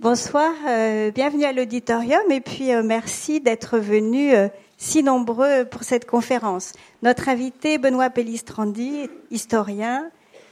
[0.00, 5.82] Bonsoir, euh, bienvenue à l'auditorium et puis euh, merci d'être venus euh, si nombreux pour
[5.82, 6.72] cette conférence.
[7.02, 10.10] Notre invité, Benoît Pellistrandi, historien,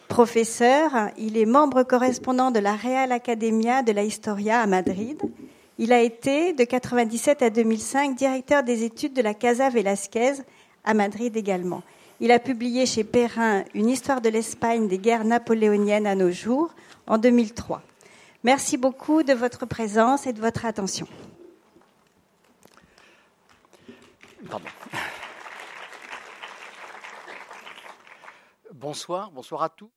[0.08, 5.19] professeur, il est membre correspondant de la Real Academia de la Historia à Madrid.
[5.78, 10.42] Il a été, de 1997 à 2005, directeur des études de la Casa Velasquez
[10.85, 11.83] à Madrid également.
[12.21, 16.74] Il a publié chez Perrin Une histoire de l'Espagne des guerres napoléoniennes à nos jours
[17.06, 17.80] en 2003.
[18.45, 21.09] Merci beaucoup de votre présence et de votre attention.
[28.73, 29.91] Bonsoir, bonsoir à tous.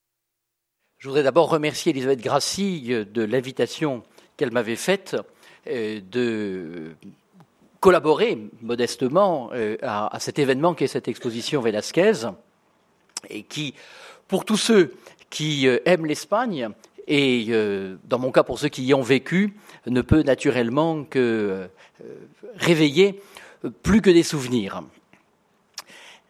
[0.98, 4.02] Je voudrais d'abord remercier Elisabeth Grassi de l'invitation
[4.38, 5.16] qu'elle m'avait faite
[5.68, 6.96] euh, de
[7.80, 12.32] collaborer modestement euh, à cet événement qui est cette exposition Velasquez
[13.30, 13.76] et qui,
[14.28, 14.96] pour tous ceux
[15.30, 16.70] qui euh, aiment l'Espagne
[17.08, 19.54] et euh, dans mon cas, pour ceux qui y ont vécu,
[19.88, 21.68] ne peut naturellement que
[22.04, 22.14] euh,
[22.56, 23.22] réveiller
[23.84, 24.84] plus que des souvenirs.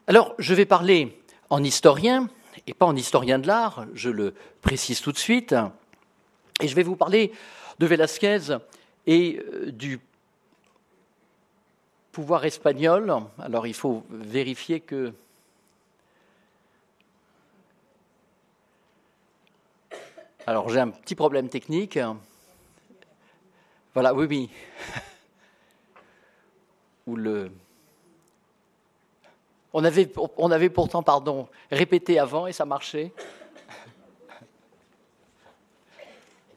[0.08, 1.18] Alors, je vais parler
[1.50, 2.30] en historien,
[2.68, 5.56] et pas en historien de l'art, je le précise tout de suite,
[6.62, 7.32] et je vais vous parler
[7.80, 8.58] de Velázquez
[9.08, 10.00] et euh, du
[12.12, 13.14] pouvoir espagnol.
[13.40, 15.14] Alors, il faut vérifier que
[20.48, 22.00] Alors j'ai un petit problème technique.
[23.94, 24.50] Voilà, oui, oui.
[27.08, 27.52] Ou le...
[29.74, 33.12] on, avait, pourtant, pardon, répété avant et ça marchait.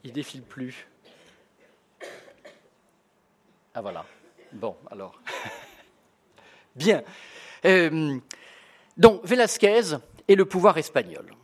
[0.05, 0.87] Il défile plus.
[3.75, 4.05] Ah voilà.
[4.53, 5.19] Bon, alors.
[6.77, 7.03] Bien.
[7.65, 8.19] Euh,
[8.97, 9.97] donc, Velasquez
[10.29, 11.35] et le pouvoir espagnol.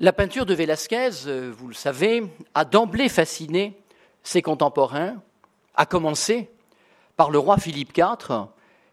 [0.00, 3.80] La peinture de Velázquez, euh, vous le savez, a d'emblée fasciné
[4.24, 5.22] ses contemporains,
[5.76, 6.50] à commencer
[7.16, 8.48] par le roi Philippe IV,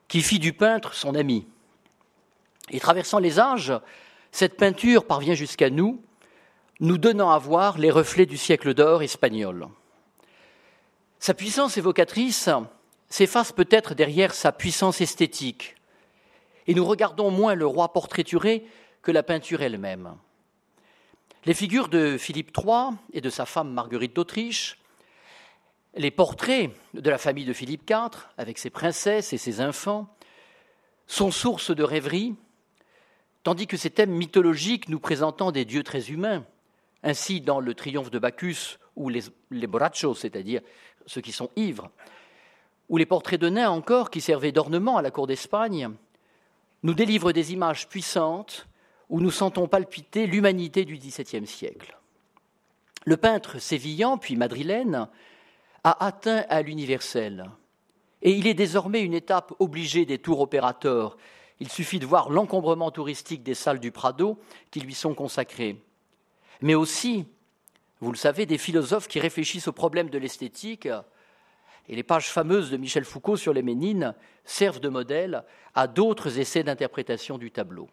[0.08, 1.48] qui fit du peintre son ami.
[2.70, 3.74] Et traversant les âges,
[4.32, 6.04] cette peinture parvient jusqu'à nous,
[6.80, 9.70] nous donnant à voir les reflets du siècle d'or espagnol.
[11.18, 12.48] Sa puissance évocatrice
[13.10, 15.76] s'efface peut-être derrière sa puissance esthétique,
[16.68, 18.68] et nous regardons moins le roi portraituré
[19.02, 20.16] que la peinture elle-même.
[21.46, 24.78] Les figures de Philippe III et de sa femme Marguerite d'Autriche,
[25.96, 30.16] les portraits de la famille de Philippe IV, avec ses princesses et ses enfants,
[31.08, 32.36] sont source de rêverie,
[33.42, 36.46] tandis que ces thèmes mythologiques nous présentant des dieux très humains,
[37.02, 39.68] ainsi dans le triomphe de Bacchus ou les, les
[40.16, 40.62] c'est-à-dire
[41.08, 41.90] ceux qui sont ivres,
[42.88, 45.90] ou les portraits de nains encore qui servaient d'ornement à la cour d'Espagne,
[46.84, 48.68] nous délivrent des images puissantes
[49.12, 51.98] où nous sentons palpiter l'humanité du XVIIe siècle.
[53.06, 55.10] Le peintre sévillan, puis madrilène,
[55.84, 57.52] a atteint à l'universel,
[58.22, 61.18] et il est désormais une étape obligée des tours opérateurs.
[61.60, 64.40] Il suffit de voir l'encombrement touristique des salles du Prado
[64.70, 65.84] qui lui sont consacrées.
[66.62, 67.26] Mais aussi,
[68.00, 70.88] vous le savez, des philosophes qui réfléchissent au problème de l'esthétique,
[71.90, 75.44] et les pages fameuses de Michel Foucault sur les Ménines servent de modèle
[75.76, 77.90] à d'autres essais d'interprétation du tableau.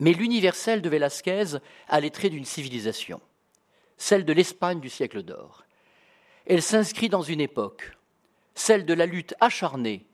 [0.00, 3.20] Mais l'universel de Velázquez a les traits d'une civilisation,
[3.98, 5.64] celle de l'Espagne du siècle d'or.
[6.46, 7.92] Elle s'inscrit dans une époque,
[8.54, 10.06] celle de la lutte acharnée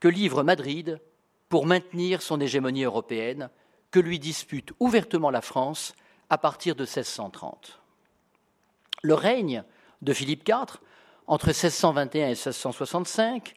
[0.00, 1.00] que livre Madrid
[1.48, 3.50] pour maintenir son hégémonie européenne,
[3.90, 5.94] que lui dispute ouvertement la France
[6.28, 7.80] à partir de 1630.
[9.02, 9.64] Le règne
[10.02, 10.78] de Philippe IV,
[11.26, 13.54] entre 1621 et 1665,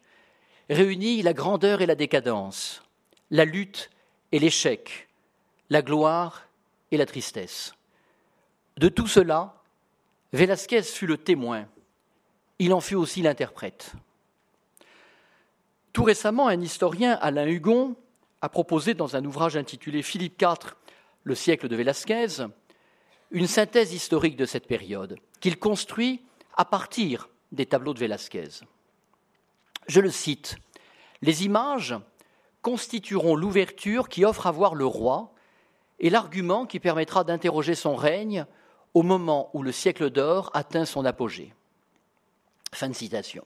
[0.70, 2.82] réunit la grandeur et la décadence,
[3.30, 3.90] la lutte
[4.32, 5.05] et l'échec,
[5.70, 6.46] la gloire
[6.90, 7.74] et la tristesse.
[8.76, 9.54] De tout cela,
[10.32, 11.66] Velázquez fut le témoin,
[12.58, 13.92] il en fut aussi l'interprète.
[15.92, 17.96] Tout récemment, un historien, Alain Hugon,
[18.42, 20.74] a proposé dans un ouvrage intitulé Philippe IV,
[21.24, 22.46] le siècle de Velázquez,
[23.30, 26.22] une synthèse historique de cette période, qu'il construit
[26.56, 28.48] à partir des tableaux de Velázquez.
[29.88, 30.56] Je le cite
[31.22, 31.96] Les images
[32.62, 35.32] constitueront l'ouverture qui offre à voir le roi
[35.98, 38.46] et l'argument qui permettra d'interroger son règne
[38.94, 41.52] au moment où le siècle d'or atteint son apogée.
[42.72, 43.44] Fin de citation.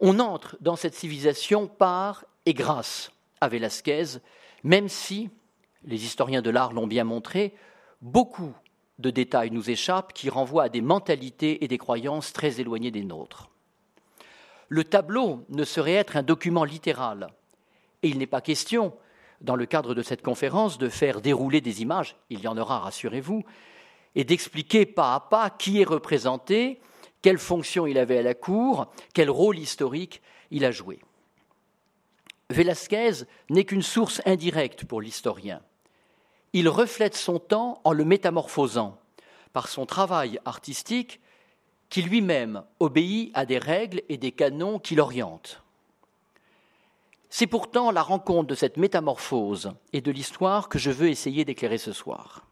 [0.00, 3.10] On entre dans cette civilisation par et grâce
[3.40, 4.18] à Velázquez,
[4.64, 5.30] même si,
[5.84, 7.54] les historiens de l'art l'ont bien montré,
[8.02, 8.54] beaucoup
[8.98, 13.04] de détails nous échappent qui renvoient à des mentalités et des croyances très éloignées des
[13.04, 13.50] nôtres.
[14.68, 17.28] Le tableau ne saurait être un document littéral,
[18.02, 18.94] et il n'est pas question
[19.40, 22.80] dans le cadre de cette conférence, de faire dérouler des images, il y en aura,
[22.80, 23.44] rassurez-vous,
[24.14, 26.80] et d'expliquer pas à pas qui est représenté
[27.22, 30.98] quelle fonction il avait à la cour, quel rôle historique il a joué.
[32.50, 35.60] Velázquez n'est qu'une source indirecte pour l'historien.
[36.52, 38.98] Il reflète son temps en le métamorphosant
[39.52, 41.20] par son travail artistique
[41.88, 45.62] qui lui-même obéit à des règles et des canons qui l'orientent.
[47.30, 51.78] C'est pourtant la rencontre de cette métamorphose et de l'histoire que je veux essayer d'éclairer
[51.78, 52.44] ce soir.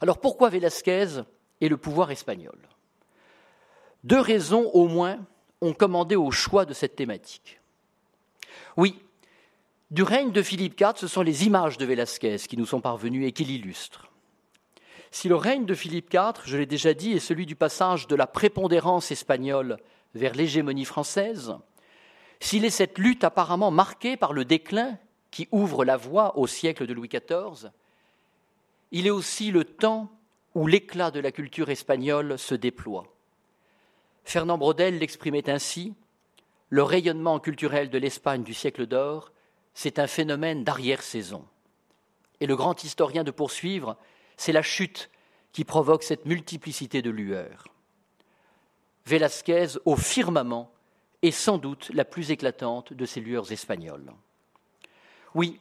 [0.00, 1.22] Alors pourquoi Velázquez
[1.60, 2.58] et le pouvoir espagnol?
[4.02, 5.18] Deux raisons au moins
[5.60, 7.60] ont commandé au choix de cette thématique.
[8.76, 9.00] Oui,
[9.92, 13.26] du règne de Philippe IV, ce sont les images de Velázquez qui nous sont parvenues
[13.26, 14.10] et qui l'illustrent.
[15.12, 18.16] Si le règne de Philippe IV, je l'ai déjà dit, est celui du passage de
[18.16, 19.78] la prépondérance espagnole
[20.14, 21.54] vers l'hégémonie française,
[22.44, 24.98] s'il est cette lutte apparemment marquée par le déclin
[25.30, 27.70] qui ouvre la voie au siècle de Louis XIV,
[28.92, 30.10] il est aussi le temps
[30.54, 33.06] où l'éclat de la culture espagnole se déploie.
[34.24, 35.94] Fernand Brodel l'exprimait ainsi
[36.68, 39.32] Le rayonnement culturel de l'Espagne du siècle d'or,
[39.72, 41.46] c'est un phénomène d'arrière-saison.
[42.40, 43.96] Et le grand historien de poursuivre
[44.36, 45.08] c'est la chute
[45.52, 47.68] qui provoque cette multiplicité de lueurs.
[49.06, 50.73] Velázquez, au firmament,
[51.26, 54.12] est sans doute la plus éclatante de ces lueurs espagnoles.
[55.34, 55.58] Oui,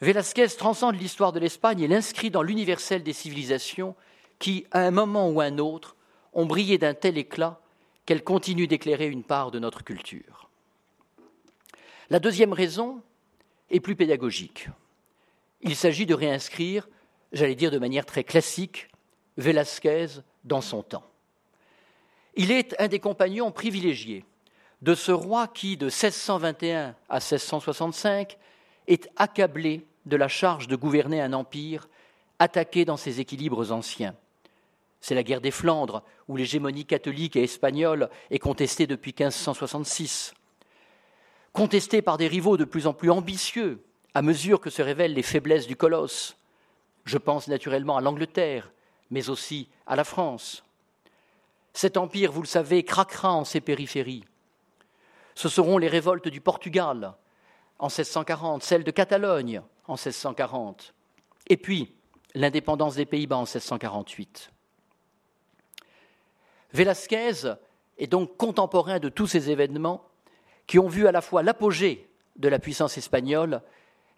[0.00, 3.94] Velázquez transcende l'histoire de l'Espagne et l'inscrit dans l'universel des civilisations
[4.38, 5.96] qui, à un moment ou un autre,
[6.32, 7.60] ont brillé d'un tel éclat
[8.06, 10.48] qu'elles continuent d'éclairer une part de notre culture.
[12.08, 13.02] La deuxième raison
[13.68, 14.68] est plus pédagogique.
[15.60, 16.88] Il s'agit de réinscrire
[17.32, 18.88] j'allais dire de manière très classique,
[19.36, 20.06] Velázquez
[20.44, 21.08] dans son temps.
[22.34, 24.24] Il est un des compagnons privilégiés
[24.82, 28.38] de ce roi qui, de 1621 à 1665,
[28.86, 31.88] est accablé de la charge de gouverner un empire
[32.38, 34.14] attaqué dans ses équilibres anciens.
[35.00, 40.34] C'est la guerre des Flandres, où l'hégémonie catholique et espagnole est contestée depuis 1566.
[41.52, 43.82] Contestée par des rivaux de plus en plus ambitieux,
[44.14, 46.36] à mesure que se révèlent les faiblesses du colosse,
[47.04, 48.72] je pense naturellement à l'Angleterre,
[49.10, 50.64] mais aussi à la France.
[51.72, 54.24] Cet empire, vous le savez, craquera en ses périphéries.
[55.34, 57.14] Ce seront les révoltes du Portugal
[57.78, 60.94] en 1640, celles de Catalogne en 1640,
[61.48, 61.94] et puis
[62.34, 64.50] l'indépendance des Pays-Bas en 1648.
[66.72, 67.56] Velázquez
[67.98, 70.06] est donc contemporain de tous ces événements
[70.66, 73.62] qui ont vu à la fois l'apogée de la puissance espagnole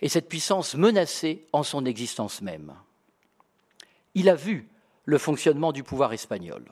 [0.00, 2.74] et cette puissance menacée en son existence même.
[4.14, 4.68] Il a vu
[5.04, 6.64] le fonctionnement du pouvoir espagnol.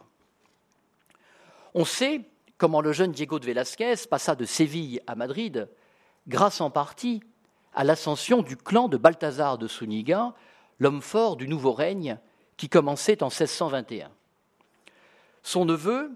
[1.74, 2.22] On sait
[2.60, 5.70] comment le jeune Diego de Velázquez passa de Séville à Madrid
[6.28, 7.22] grâce en partie
[7.72, 10.34] à l'ascension du clan de Balthazar de Zúñiga,
[10.78, 12.18] l'homme fort du nouveau règne
[12.58, 14.10] qui commençait en 1621.
[15.42, 16.10] Son neveu,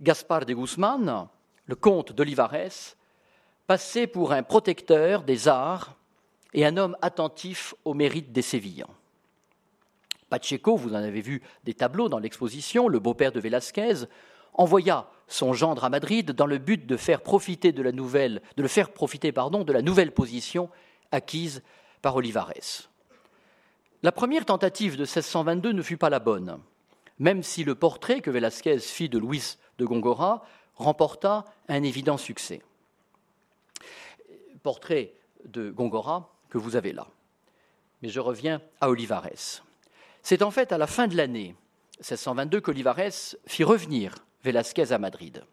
[0.00, 1.26] Gaspar de Guzmán,
[1.66, 2.94] le comte d'Olivares,
[3.66, 5.96] passait pour un protecteur des arts
[6.54, 8.94] et un homme attentif aux mérites des Sévillans.
[10.28, 14.04] Pacheco, vous en avez vu des tableaux dans l'exposition, le beau-père de Velázquez,
[14.54, 18.62] envoya son gendre à Madrid dans le but de faire profiter de la nouvelle, de
[18.62, 20.68] le faire profiter pardon, de la nouvelle position
[21.12, 21.62] acquise
[22.02, 22.90] par Olivares.
[24.02, 26.58] La première tentative de 1622 ne fut pas la bonne,
[27.18, 30.44] même si le portrait que Velázquez fit de Luis de Gongora
[30.74, 32.60] remporta un évident succès.
[34.62, 37.06] Portrait de Gongora que vous avez là.
[38.02, 39.62] Mais je reviens à Olivares.
[40.22, 41.54] C'est en fait à la fin de l'année
[42.00, 45.44] 1622 qu'Olivares fit revenir Velázquez à Madrid.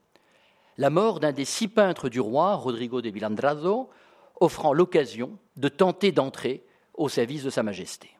[0.77, 3.89] La mort d'un des six peintres du roi, Rodrigo de Vilandrazo,
[4.39, 6.63] offrant l'occasion de tenter d'entrer
[6.93, 8.11] au service de Sa Majesté.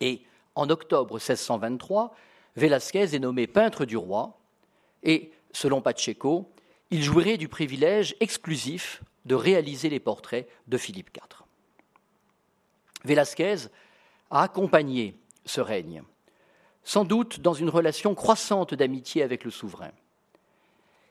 [0.00, 0.22] Et
[0.54, 2.14] en octobre 1623,
[2.56, 4.38] Velázquez est nommé peintre du roi
[5.02, 6.52] et, selon Pacheco,
[6.90, 11.44] il jouirait du privilège exclusif de réaliser les portraits de Philippe IV.
[13.04, 13.68] Velázquez
[14.30, 16.02] a accompagné ce règne,
[16.84, 19.92] sans doute dans une relation croissante d'amitié avec le souverain.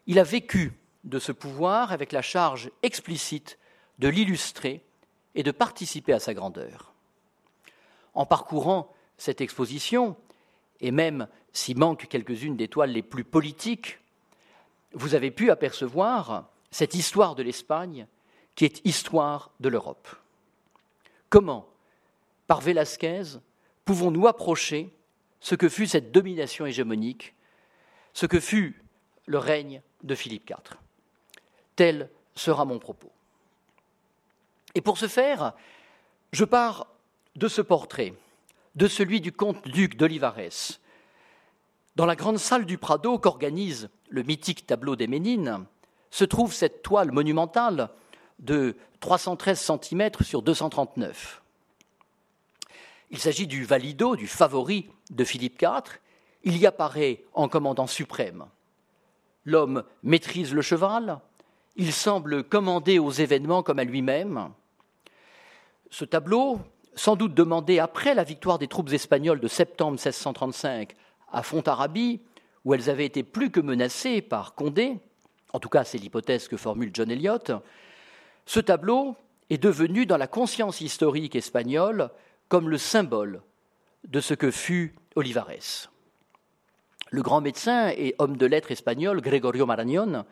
[0.08, 3.58] Il a vécu de ce pouvoir avec la charge explicite
[4.00, 4.84] de l'illustrer
[5.36, 6.94] et de participer à sa grandeur.
[8.14, 10.16] En parcourant cette exposition,
[10.80, 14.00] et même s'il manque quelques-unes des toiles les plus politiques,
[14.94, 18.08] vous avez pu apercevoir cette histoire de l'Espagne
[18.56, 20.08] qui est histoire de l'Europe.
[21.30, 21.68] Comment,
[22.46, 23.40] par Velázquez,
[23.86, 24.94] pouvons-nous approcher
[25.44, 27.36] ce que fut cette domination hégémonique,
[28.14, 28.82] ce que fut
[29.26, 30.78] le règne de Philippe IV
[31.76, 33.12] Tel sera mon propos.
[34.74, 35.54] Et pour ce faire,
[36.32, 36.88] je pars
[37.36, 38.14] de ce portrait,
[38.76, 40.40] de celui du comte-duc d'Olivares,
[41.98, 45.66] Dans la grande salle du Prado qu'organise le mythique tableau des Ménines,
[46.10, 47.90] se trouve cette toile monumentale
[48.40, 51.42] de 313 cm sur 239.
[53.12, 56.00] Il s'agit du valido, du favori de Philippe IV.
[56.44, 58.46] Il y apparaît en commandant suprême.
[59.46, 61.20] L'homme maîtrise le cheval,
[61.76, 64.50] il semble commander aux événements comme à lui-même.
[65.90, 66.60] Ce tableau,
[66.96, 70.96] sans doute demandé après la victoire des troupes espagnoles de septembre 1635
[71.32, 72.22] à Fontarabie,
[72.64, 74.98] où elles avaient été plus que menacées par Condé,
[75.52, 77.62] en tout cas c'est l'hypothèse que formule John Eliot,
[78.46, 79.16] ce tableau
[79.50, 82.10] est devenu dans la conscience historique espagnole
[82.50, 83.42] comme le symbole
[84.06, 85.92] de ce que fut Olivares.
[87.10, 90.26] Le grand médecin et homme de lettres espagnol Gregorio Marañón,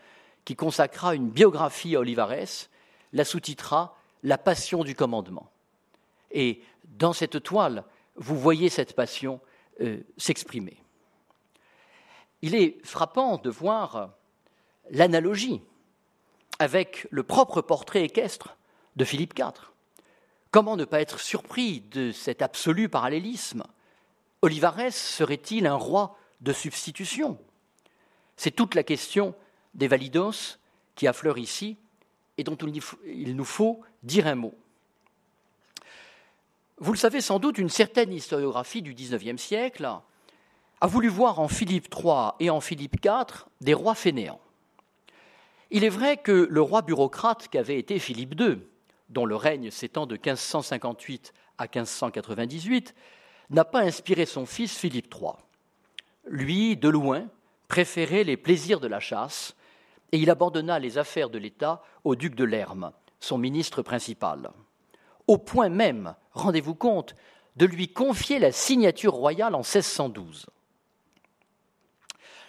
[0.45, 2.69] qui consacra une biographie à Olivares,
[3.13, 5.51] la sous-titra La passion du commandement.
[6.31, 7.83] Et dans cette toile,
[8.15, 9.39] vous voyez cette passion
[9.81, 10.77] euh, s'exprimer.
[12.41, 14.11] Il est frappant de voir
[14.89, 15.61] l'analogie
[16.59, 18.57] avec le propre portrait équestre
[18.95, 19.70] de Philippe IV.
[20.51, 23.63] Comment ne pas être surpris de cet absolu parallélisme?
[24.41, 27.39] Olivares serait-il un roi de substitution?
[28.35, 29.33] C'est toute la question
[29.73, 30.57] des validos
[30.95, 31.77] qui affleure ici
[32.37, 32.57] et dont
[33.05, 34.53] il nous faut dire un mot.
[36.79, 39.85] Vous le savez sans doute, une certaine historiographie du XIXe siècle
[40.81, 44.41] a voulu voir en Philippe III et en Philippe IV des rois fainéants.
[45.69, 48.57] Il est vrai que le roi bureaucrate qu'avait été Philippe II,
[49.11, 52.95] dont le règne s'étend de 1558 à 1598,
[53.49, 55.33] n'a pas inspiré son fils Philippe III.
[56.25, 57.27] Lui, de loin,
[57.67, 59.55] préférait les plaisirs de la chasse,
[60.11, 64.51] et il abandonna les affaires de l'État au duc de Lerme, son ministre principal.
[65.27, 67.15] Au point même, rendez-vous compte,
[67.57, 70.47] de lui confier la signature royale en 1612.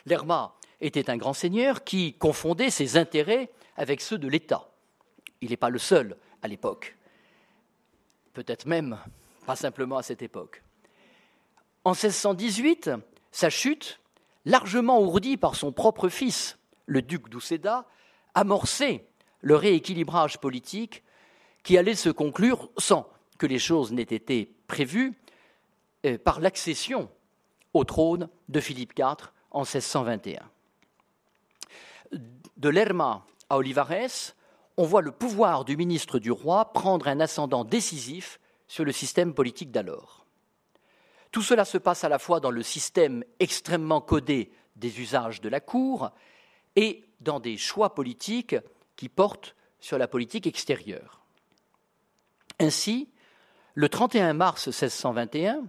[0.07, 4.69] Lerma était un grand seigneur qui confondait ses intérêts avec ceux de l'État.
[5.41, 6.97] Il n'est pas le seul à l'époque.
[8.35, 8.99] Peut-être même
[9.47, 10.63] pas simplement à cette époque.
[11.85, 12.91] En 1618,
[13.31, 14.01] sa chute,
[14.45, 17.87] largement ourdie par son propre fils, le duc d'Uceda,
[18.35, 19.07] amorçait
[19.41, 21.03] le rééquilibrage politique
[21.63, 23.09] qui allait se conclure sans
[23.39, 25.15] que les choses n'aient été prévues
[26.05, 27.11] euh, par l'accession
[27.75, 30.43] au trône de Philippe IV en 1621
[32.63, 34.35] de Lerma à Olivares,
[34.77, 39.35] on voit le pouvoir du ministre du roi prendre un ascendant décisif sur le système
[39.35, 40.25] politique d'alors.
[41.31, 45.49] Tout cela se passe à la fois dans le système extrêmement codé des usages de
[45.49, 46.11] la cour
[46.77, 48.57] et dans des choix politiques
[48.97, 51.23] qui portent sur la politique extérieure.
[52.61, 53.09] Ainsi,
[53.75, 55.65] le 31 mars 1621,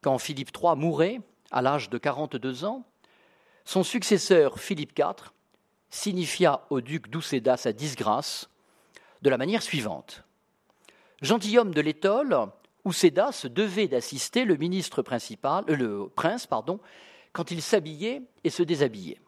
[0.00, 2.84] quand Philippe III mourait à l'âge de 42 ans,
[3.64, 5.32] son successeur Philippe IV
[5.92, 8.48] signifia au duc d'Uceda sa disgrâce
[9.20, 10.24] de la manière suivante.
[11.20, 12.36] Gentilhomme de l'étole,
[12.84, 16.80] Uceda se devait d'assister le ministre principal, euh, le prince, pardon,
[17.32, 19.20] quand il s'habillait et se déshabillait.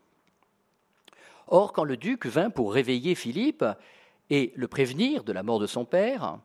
[1.47, 3.65] Or, quand le duc vint pour réveiller Philippe
[4.31, 6.39] et le prévenir de la mort de son père,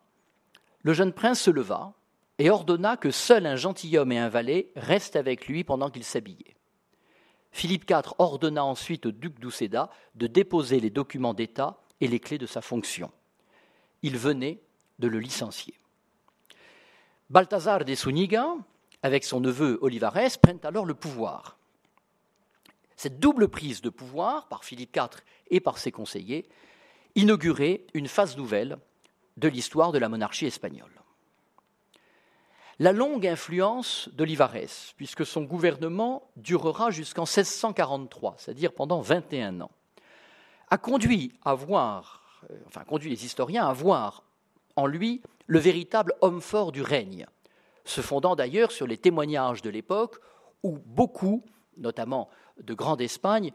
[0.83, 1.93] le jeune prince se leva
[2.37, 6.58] et ordonna que seul un gentilhomme et un valet restent avec lui pendant qu'il s'habillait.
[7.51, 12.37] Philippe IV ordonna ensuite au duc d'Uceda de déposer les documents d'État et les clés
[12.37, 13.11] de sa fonction.
[14.01, 14.61] Il venait
[14.99, 15.79] de le licencier.
[17.29, 18.55] Balthazar de Suniga,
[19.03, 21.57] avec son neveu Olivares, prennent alors le pouvoir.
[22.95, 26.49] Cette double prise de pouvoir par Philippe IV et par ses conseillers
[27.15, 28.77] inaugurait une phase nouvelle
[29.37, 30.91] de l'histoire de la monarchie espagnole
[32.79, 39.71] la longue influence d'Olivares, puisque son gouvernement durera jusqu'en 1643, c'est-à-dire pendant 21 ans,
[40.69, 44.23] a conduit à voir, euh, enfin conduit les historiens à voir
[44.77, 47.25] en lui le véritable homme fort du règne,
[47.83, 50.17] se fondant d'ailleurs sur les témoignages de l'époque
[50.63, 51.43] où beaucoup,
[51.77, 52.29] notamment
[52.61, 53.51] de Grande Espagne,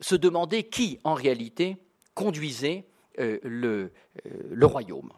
[0.00, 1.78] se demandaient qui, en réalité,
[2.14, 2.86] conduisait
[3.20, 3.90] euh, euh,
[4.50, 5.12] le royaume.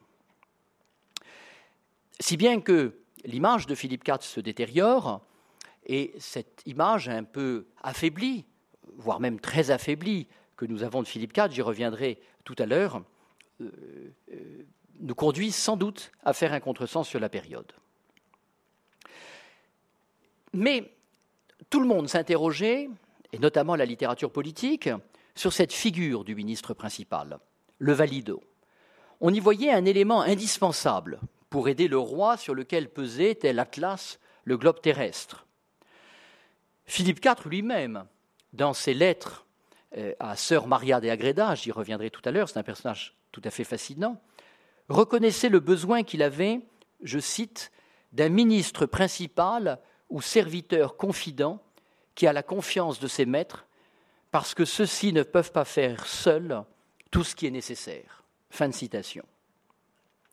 [2.20, 5.20] Si bien que l'image de Philippe IV se détériore,
[5.86, 8.44] et cette image un peu affaiblie,
[8.96, 13.02] voire même très affaiblie, que nous avons de Philippe IV, j'y reviendrai tout à l'heure,
[13.60, 13.70] euh,
[14.32, 14.64] euh,
[15.00, 17.72] nous conduit sans doute à faire un contresens sur la période.
[20.52, 20.92] Mais
[21.70, 22.90] tout le monde s'interrogeait,
[23.32, 24.88] et notamment la littérature politique,
[25.34, 27.38] sur cette figure du ministre principal,
[27.78, 28.42] le valido.
[29.20, 31.20] On y voyait un élément indispensable
[31.50, 35.46] pour aider le roi sur lequel pesait tel Atlas le globe terrestre.
[36.86, 38.06] Philippe IV lui-même,
[38.52, 39.46] dans ses lettres
[39.96, 43.42] euh, à sœur Maria de Agreda, j'y reviendrai tout à l'heure, c'est un personnage tout
[43.44, 44.20] à fait fascinant,
[44.88, 46.60] reconnaissait le besoin qu'il avait,
[47.02, 47.72] je cite,
[48.12, 49.78] d'un ministre principal
[50.08, 51.62] ou serviteur confident
[52.14, 53.66] qui a la confiance de ses maîtres
[54.30, 56.64] parce que ceux-ci ne peuvent pas faire seuls
[57.10, 58.24] tout ce qui est nécessaire.
[58.50, 59.24] Fin de citation.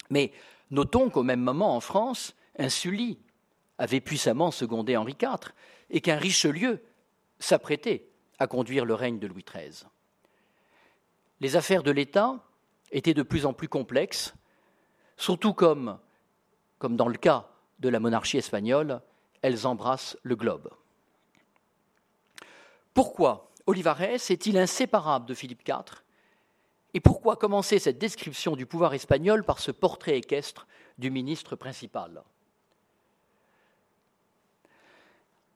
[0.10, 0.32] Mais
[0.72, 3.20] notons qu'au même moment en France, un Sully
[3.78, 5.52] avait puissamment secondé Henri IV
[5.90, 6.82] et qu'un Richelieu
[7.40, 8.08] s'apprêtait
[8.40, 9.86] à conduire le règne de Louis XIII.
[11.42, 12.44] Les affaires de l'État
[12.92, 14.34] étaient de plus en plus complexes,
[15.18, 16.00] surtout comme,
[16.80, 19.02] comme dans le cas de la monarchie espagnole,
[19.42, 20.72] elles embrassent le globe.
[22.94, 26.05] Pourquoi Olivares est-il inséparable de Philippe IV
[26.96, 30.66] Et pourquoi commencer cette description du pouvoir espagnol par ce portrait équestre
[30.98, 32.24] du ministre principal?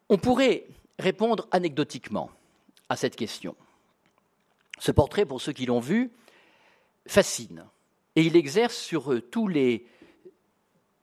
[0.09, 0.67] On pourrait
[0.99, 2.29] répondre anecdotiquement
[2.89, 3.55] à cette question.
[4.79, 6.11] Ce portrait, pour ceux qui l'ont vu,
[7.07, 7.65] fascine.
[8.17, 9.87] Et il exerce sur tous les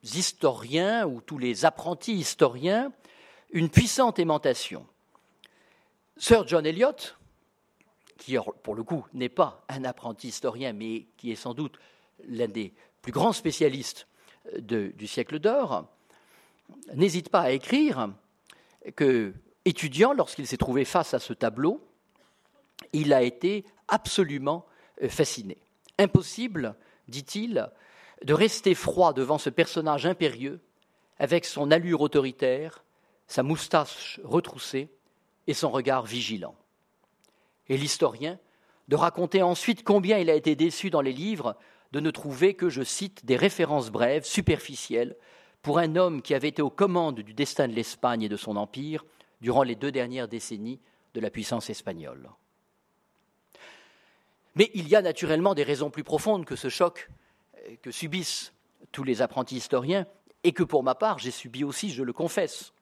[0.03, 2.91] historiens ou tous les apprentis historiens
[3.49, 4.85] une puissante aimantation.
[6.15, 7.15] Sir John Eliot,
[8.17, 11.79] qui pour le coup n'est pas un apprenti historien, mais qui est sans doute
[12.27, 14.07] l'un des plus grands spécialistes
[14.61, 15.87] du siècle d'or,
[16.93, 18.09] n'hésite pas à écrire
[18.95, 19.33] que,
[19.65, 21.81] étudiant, lorsqu'il s'est trouvé face à ce tableau,
[22.93, 24.65] il a été absolument
[25.01, 25.57] euh, fasciné.
[25.97, 26.75] Impossible,
[27.07, 27.69] dit-il,
[28.23, 30.59] de rester froid devant ce personnage impérieux,
[31.19, 32.83] avec son allure autoritaire,
[33.27, 34.89] sa moustache retroussée
[35.47, 36.55] et son regard vigilant.
[37.69, 38.39] Et l'historien
[38.87, 41.57] de raconter ensuite combien il a été déçu dans les livres
[41.91, 45.15] de ne trouver que, je cite, des références brèves, superficielles,
[45.61, 48.55] pour un homme qui avait été aux commandes du destin de l'Espagne et de son
[48.55, 49.05] empire
[49.41, 50.79] durant les deux dernières décennies
[51.13, 52.29] de la puissance espagnole.
[54.55, 57.09] Mais il y a naturellement des raisons plus profondes que ce choc
[57.67, 58.53] euh, que subissent
[58.91, 60.05] tous les apprentis historiens,
[60.43, 62.73] et que pour ma part j'ai subi aussi, je le confesse.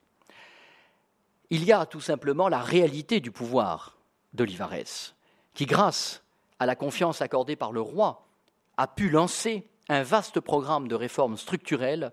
[1.50, 3.95] Il y a tout simplement la réalité du pouvoir
[4.36, 5.14] d'Olivares,
[5.54, 6.24] qui, grâce
[6.60, 8.28] à la confiance accordée par le roi,
[8.78, 12.12] a pu lancer un vaste programme de réformes structurelles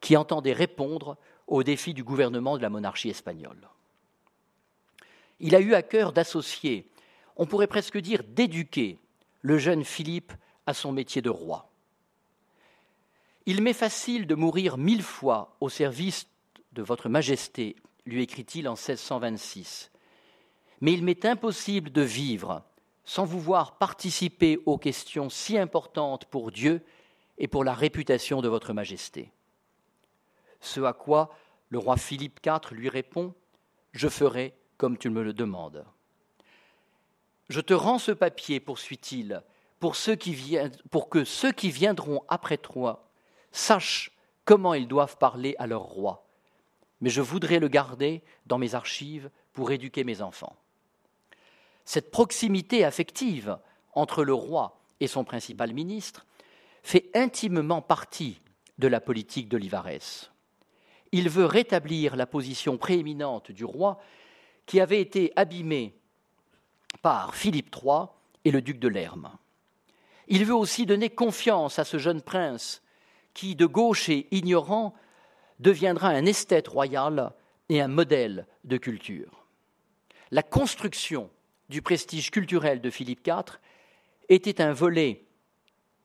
[0.00, 3.68] qui entendait répondre aux défis du gouvernement de la monarchie espagnole.
[5.40, 6.88] Il a eu à cœur d'associer,
[7.36, 8.98] on pourrait presque dire d'éduquer,
[9.40, 10.32] le jeune Philippe
[10.66, 11.70] à son métier de roi.
[13.46, 16.26] Il m'est facile de mourir mille fois au service
[16.72, 19.90] de votre Majesté, lui écrit-il en 1626,
[20.80, 22.62] mais il m'est impossible de vivre
[23.04, 26.84] sans vous voir participer aux questions si importantes pour Dieu
[27.38, 29.32] et pour la réputation de votre Majesté.
[30.60, 31.30] Ce à quoi
[31.70, 33.34] le roi Philippe IV lui répond
[33.92, 35.86] Je ferai comme tu me le demandes.
[37.48, 39.42] Je te rends ce papier, poursuit-il,
[39.80, 39.96] pour,
[40.90, 43.08] pour que ceux qui viendront après toi
[43.52, 44.12] sachent
[44.44, 46.26] comment ils doivent parler à leur roi.
[47.00, 50.56] Mais je voudrais le garder dans mes archives pour éduquer mes enfants.
[51.88, 53.56] Cette proximité affective
[53.94, 56.26] entre le roi et son principal ministre
[56.82, 58.42] fait intimement partie
[58.76, 59.88] de la politique d'Olivares
[61.12, 63.98] il veut rétablir la position prééminente du roi
[64.66, 65.94] qui avait été abîmée
[67.00, 68.08] par Philippe III
[68.44, 69.30] et le duc de Lerme.
[70.26, 72.82] Il veut aussi donner confiance à ce jeune prince
[73.32, 74.92] qui, de gauche et ignorant,
[75.58, 77.32] deviendra un esthète royal
[77.70, 79.46] et un modèle de culture.
[80.30, 81.30] La construction
[81.68, 83.58] du prestige culturel de Philippe IV
[84.28, 85.24] était un volet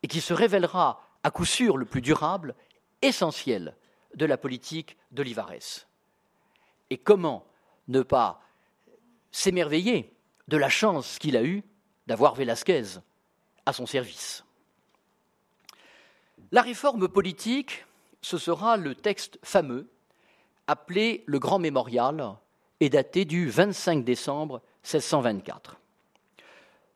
[0.01, 2.55] et qui se révélera à coup sûr le plus durable,
[3.01, 3.75] essentiel
[4.15, 5.85] de la politique d'Olivares.
[6.89, 7.45] Et comment
[7.87, 8.41] ne pas
[9.31, 10.13] s'émerveiller
[10.47, 11.63] de la chance qu'il a eue
[12.07, 12.83] d'avoir Velasquez
[13.65, 14.43] à son service?
[16.51, 17.85] La réforme politique,
[18.21, 19.89] ce sera le texte fameux
[20.67, 22.35] appelé le Grand Mémorial
[22.83, 25.77] et daté du 25 décembre 1624.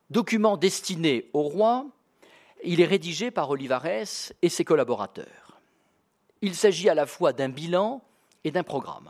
[0.10, 1.86] Document destiné au roi,
[2.64, 3.86] il est rédigé par Olivares
[4.42, 5.48] et ses collaborateurs
[6.42, 8.02] il s'agit à la fois d'un bilan
[8.44, 9.10] et d'un programme.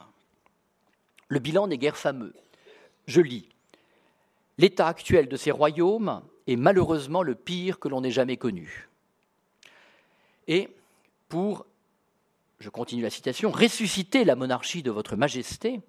[1.27, 2.33] Le bilan n'est guère fameux.
[3.05, 3.47] Je lis
[4.57, 8.89] L'état actuel de ces royaumes est malheureusement le pire que l'on ait jamais connu.
[10.47, 10.69] Et
[11.29, 11.67] pour,
[12.59, 15.81] je continue la citation, ressusciter la monarchie de votre Majesté,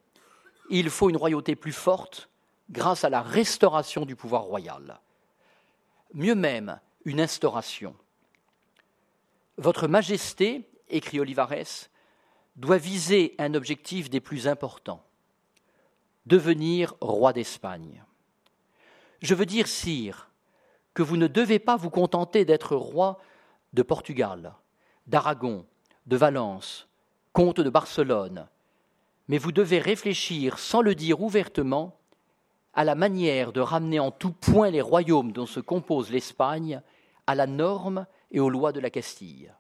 [0.70, 2.28] il faut une royauté plus forte
[2.70, 5.00] grâce à la restauration du pouvoir royal.
[6.14, 7.94] Mieux même, une instauration.
[9.57, 11.88] Votre Majesté écrit Olivares,
[12.57, 15.04] doit viser un objectif des plus importants
[16.26, 18.04] devenir roi d'Espagne.
[19.22, 20.31] Je veux dire, sire,
[20.92, 23.18] que vous ne devez pas vous contenter d'être roi
[23.72, 24.54] de Portugal,
[25.07, 25.64] d'Aragon,
[26.07, 26.88] de Valence,
[27.33, 28.46] comte de Barcelone,
[29.29, 31.99] mais vous devez réfléchir, sans le dire ouvertement,
[32.75, 36.81] à la manière de ramener en tout point les royaumes dont se compose l'Espagne
[37.27, 39.53] à la norme et aux lois de la Castille.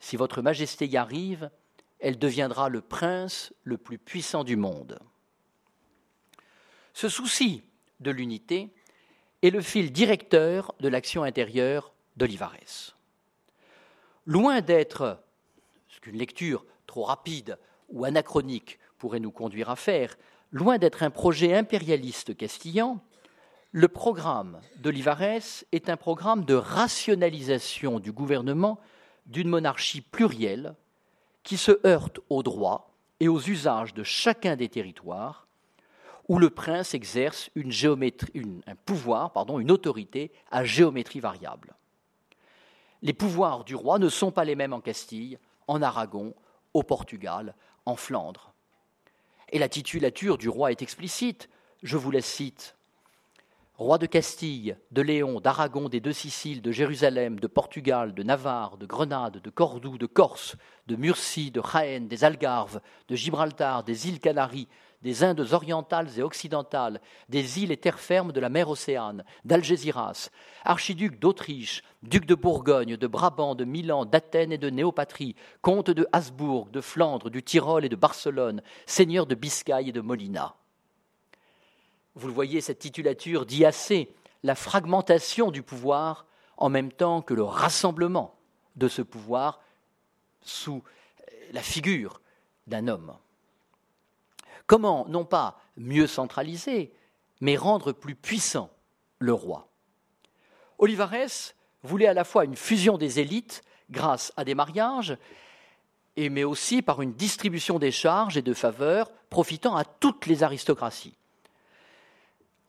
[0.00, 1.50] Si votre Majesté y arrive,
[1.98, 4.98] elle deviendra le prince le plus puissant du monde.
[6.92, 7.62] Ce souci
[8.00, 8.70] de l'unité
[9.42, 12.96] est le fil directeur de l'action intérieure d'Olivares.
[14.26, 15.22] Loin d'être
[15.88, 17.58] ce qu'une lecture trop rapide
[17.94, 20.16] ou anachronique pourrait nous conduire à faire,
[20.50, 22.98] loin d'être un projet impérialiste castillan,
[23.70, 25.22] le programme d'Olivares
[25.72, 28.78] est un programme de rationalisation du gouvernement
[29.26, 30.74] d'une monarchie plurielle
[31.42, 35.46] qui se heurte aux droits et aux usages de chacun des territoires,
[36.28, 41.74] où le prince exerce un pouvoir, pardon, une autorité à géométrie variable.
[43.02, 46.34] Les pouvoirs du roi ne sont pas les mêmes en Castille, en Aragon,
[46.72, 47.54] au Portugal,
[47.86, 48.52] en Flandre.
[49.50, 51.48] Et la titulature du roi est explicite.
[51.82, 52.76] Je vous la cite.
[53.76, 58.76] Roi de Castille, de Léon, d'Aragon, des deux Siciles, de Jérusalem, de Portugal, de Navarre,
[58.76, 60.54] de Grenade, de Cordoue, de Corse,
[60.86, 64.68] de Murcie, de Jaén, des Algarves, de Gibraltar, des îles Canaries,
[65.04, 70.30] des Indes orientales et occidentales, des îles et terres fermes de la mer Océane, d'Algésiras,
[70.64, 76.08] archiduc d'Autriche, duc de Bourgogne, de Brabant, de Milan, d'Athènes et de Néopatrie, comte de
[76.12, 80.56] Habsbourg, de Flandre, du Tyrol et de Barcelone, seigneur de Biscaye et de Molina.
[82.14, 84.10] Vous le voyez, cette titulature dit assez
[84.42, 88.36] la fragmentation du pouvoir en même temps que le rassemblement
[88.76, 89.60] de ce pouvoir
[90.40, 90.82] sous
[91.52, 92.20] la figure
[92.66, 93.14] d'un homme.
[94.66, 96.92] Comment, non pas mieux centraliser,
[97.40, 98.70] mais rendre plus puissant
[99.18, 99.68] le roi?
[100.78, 105.16] Olivares voulait à la fois une fusion des élites grâce à des mariages,
[106.16, 111.16] mais aussi par une distribution des charges et de faveurs profitant à toutes les aristocraties.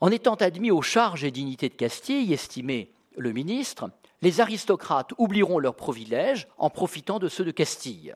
[0.01, 3.89] En étant admis aux charges et dignités de Castille, estimait le ministre,
[4.21, 8.15] les aristocrates oublieront leurs privilèges en profitant de ceux de Castille.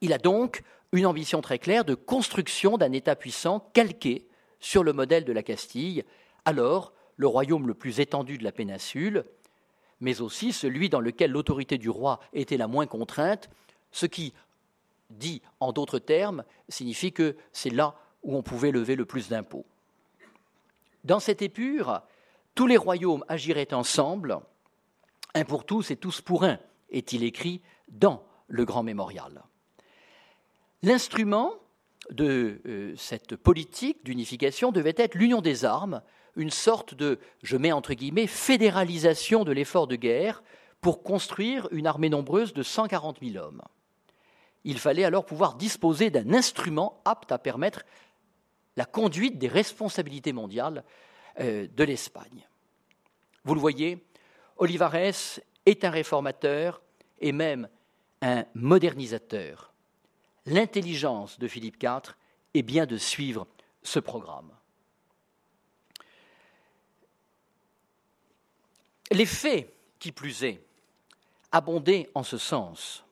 [0.00, 4.26] Il a donc une ambition très claire de construction d'un État puissant calqué
[4.60, 6.04] sur le modèle de la Castille,
[6.44, 9.24] alors le royaume le plus étendu de la péninsule,
[10.00, 13.50] mais aussi celui dans lequel l'autorité du roi était la moins contrainte,
[13.90, 14.32] ce qui,
[15.10, 19.66] dit en d'autres termes, signifie que c'est là où on pouvait lever le plus d'impôts.
[21.04, 22.02] Dans cette épure,
[22.54, 24.40] tous les royaumes agiraient ensemble,
[25.34, 26.58] un pour tous et tous pour un,
[26.90, 29.42] est-il écrit dans le grand mémorial.
[30.82, 31.54] L'instrument
[32.10, 36.02] de euh, cette politique d'unification devait être l'union des armes,
[36.36, 40.42] une sorte de, je mets entre guillemets, fédéralisation de l'effort de guerre
[40.80, 43.62] pour construire une armée nombreuse de 140 000 hommes.
[44.64, 47.82] Il fallait alors pouvoir disposer d'un instrument apte à permettre
[48.76, 50.84] la conduite des responsabilités mondiales
[51.40, 52.46] euh, de l'Espagne.
[53.44, 54.04] Vous le voyez,
[54.56, 54.94] Olivares
[55.66, 56.80] est un réformateur
[57.20, 57.68] et même
[58.22, 59.72] un modernisateur
[60.48, 62.14] l'intelligence de Philippe IV
[62.54, 63.46] est bien de suivre
[63.82, 64.50] ce programme.
[69.10, 70.60] Les faits, qui plus est,
[71.50, 73.04] abondaient en ce sens.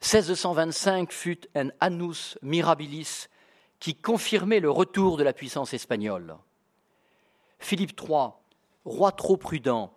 [0.00, 3.26] 1625 fut un annus mirabilis
[3.80, 6.36] qui confirmait le retour de la puissance espagnole.
[7.58, 8.30] Philippe III,
[8.84, 9.96] roi trop prudent,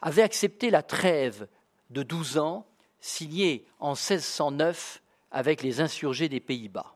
[0.00, 1.46] avait accepté la trêve
[1.90, 2.66] de douze ans
[3.00, 5.01] signée en 1609
[5.32, 6.94] avec les insurgés des Pays-Bas.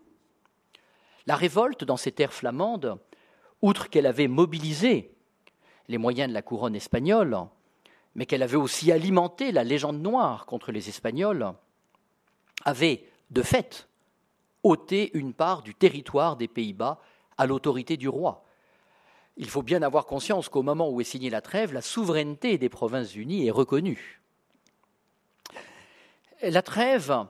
[1.26, 2.98] La révolte dans ces terres flamandes,
[3.62, 5.10] outre qu'elle avait mobilisé
[5.88, 7.36] les moyens de la couronne espagnole,
[8.14, 11.52] mais qu'elle avait aussi alimenté la légende noire contre les Espagnols,
[12.64, 13.88] avait, de fait,
[14.62, 17.00] ôté une part du territoire des Pays-Bas
[17.38, 18.44] à l'autorité du roi.
[19.36, 22.68] Il faut bien avoir conscience qu'au moment où est signée la trêve, la souveraineté des
[22.68, 24.22] Provinces-Unies est reconnue.
[26.42, 27.26] La trêve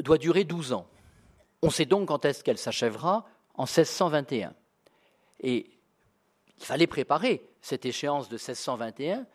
[0.00, 0.86] doit durer 12 ans.
[1.62, 4.54] On sait donc quand est-ce qu'elle s'achèvera en 1621.
[5.40, 5.70] Et
[6.58, 9.26] il fallait préparer cette échéance de 1621,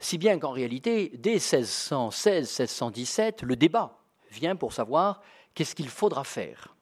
[0.00, 3.98] si bien qu'en réalité, dès 1616-1617, le débat
[4.30, 5.22] vient pour savoir
[5.54, 6.76] qu'est-ce qu'il faudra faire.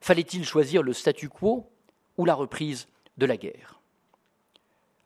[0.00, 1.70] Fallait-il choisir le statu quo
[2.16, 3.80] ou la reprise de la guerre?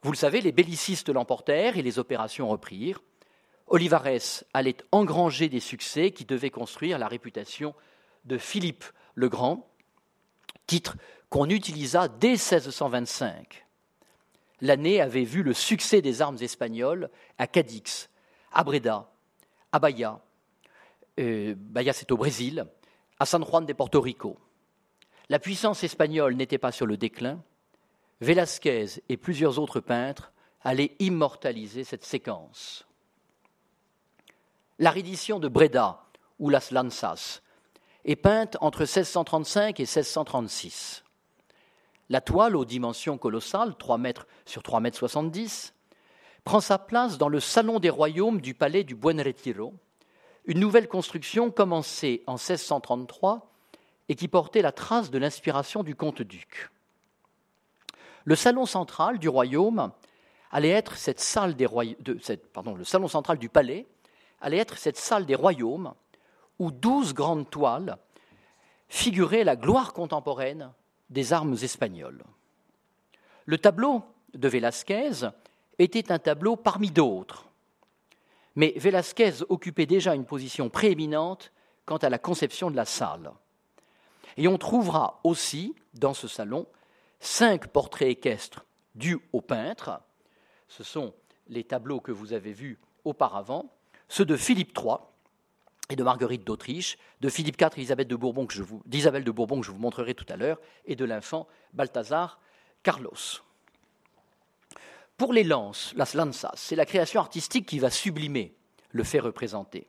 [0.02, 3.02] Vous le savez, les bellicistes l'emportèrent et les opérations reprirent.
[3.66, 7.74] Olivares allait engranger des succès qui devaient construire la réputation
[8.24, 9.68] de Philippe le Grand,
[10.66, 10.96] titre
[11.30, 13.66] qu'on utilisa dès 1625.
[14.60, 18.08] L'année avait vu le succès des armes espagnoles à Cadix,
[18.52, 19.10] à Breda,
[19.72, 20.20] à Bahia,
[21.18, 22.66] euh, Bahia c'est au Brésil,
[23.18, 24.38] à San Juan de Porto Rico.
[25.28, 27.42] La puissance espagnole n'était pas sur le déclin.
[28.20, 32.85] Velázquez et plusieurs autres peintres allaient immortaliser cette séquence.
[34.78, 36.04] La reddition de Breda,
[36.38, 37.40] ou Las Lanzas,
[38.04, 41.02] est peinte entre 1635 et 1636.
[42.10, 45.72] La toile aux dimensions colossales, 3 mètres sur 3 mètres 70,
[46.44, 49.72] prend sa place dans le salon des royaumes du palais du Buen Retiro,
[50.44, 53.50] une nouvelle construction commencée en 1633
[54.10, 56.70] et qui portait la trace de l'inspiration du comte-duc.
[58.24, 59.90] Le salon central du royaume
[60.50, 61.56] allait être cette salle
[62.52, 63.86] pardon, le salon central du palais
[64.40, 65.94] allait être cette salle des royaumes
[66.58, 67.98] où douze grandes toiles
[68.88, 70.72] figuraient la gloire contemporaine
[71.10, 72.22] des armes espagnoles.
[73.44, 74.02] Le tableau
[74.34, 75.30] de Velázquez
[75.78, 77.46] était un tableau parmi d'autres,
[78.54, 81.52] mais Velázquez occupait déjà une position prééminente
[81.84, 83.32] quant à la conception de la salle.
[84.36, 86.66] Et on trouvera aussi, dans ce salon,
[87.20, 90.00] cinq portraits équestres dus au peintre.
[90.68, 91.14] Ce sont
[91.48, 93.75] les tableaux que vous avez vus auparavant,
[94.08, 94.96] ceux de Philippe III
[95.88, 98.46] et de Marguerite d'Autriche, de Philippe IV Bourbon
[98.86, 102.40] d'Isabelle de Bourbon que je vous montrerai tout à l'heure, et de l'infant Balthazar
[102.82, 103.42] Carlos.
[105.16, 106.16] Pour les lances, las
[106.54, 108.54] c'est la création artistique qui va sublimer
[108.90, 109.86] le fait représenté.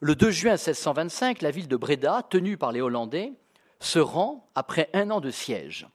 [0.00, 3.32] Le 2 juin 1625, la ville de Breda, tenue par les Hollandais,
[3.80, 5.86] se rend après un an de siège.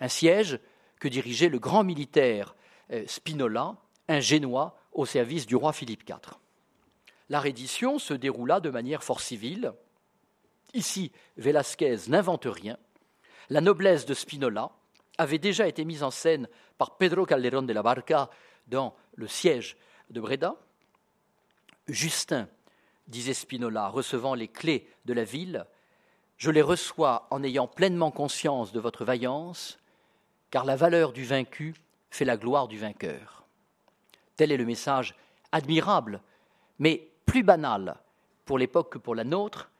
[0.00, 0.58] Un siège
[0.98, 2.54] que dirigeait le grand militaire
[2.92, 3.76] euh, Spinola,
[4.08, 6.38] un Génois au service du roi Philippe IV.
[7.28, 9.72] La reddition se déroula de manière fort civile.
[10.74, 12.78] Ici, Velázquez n'invente rien.
[13.50, 14.70] La noblesse de Spinola
[15.18, 18.30] avait déjà été mise en scène par Pedro Calderón de la Barca
[18.66, 19.76] dans le siège
[20.10, 20.56] de Breda.
[21.88, 22.48] Justin,
[23.08, 25.66] disait Spinola, recevant les clés de la ville,
[26.36, 29.78] je les reçois en ayant pleinement conscience de votre vaillance,
[30.50, 31.74] car la valeur du vaincu
[32.10, 33.44] fait la gloire du vainqueur.
[34.36, 35.16] Tel est le message
[35.50, 36.22] admirable,
[36.78, 37.96] mais plus banal
[38.46, 39.70] pour l'époque que pour la nôtre,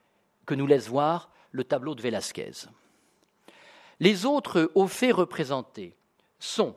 [0.47, 2.53] que nous laisse voir le tableau de Velázquez.
[4.01, 5.97] Les autres hauts faits représentés
[6.39, 6.77] sont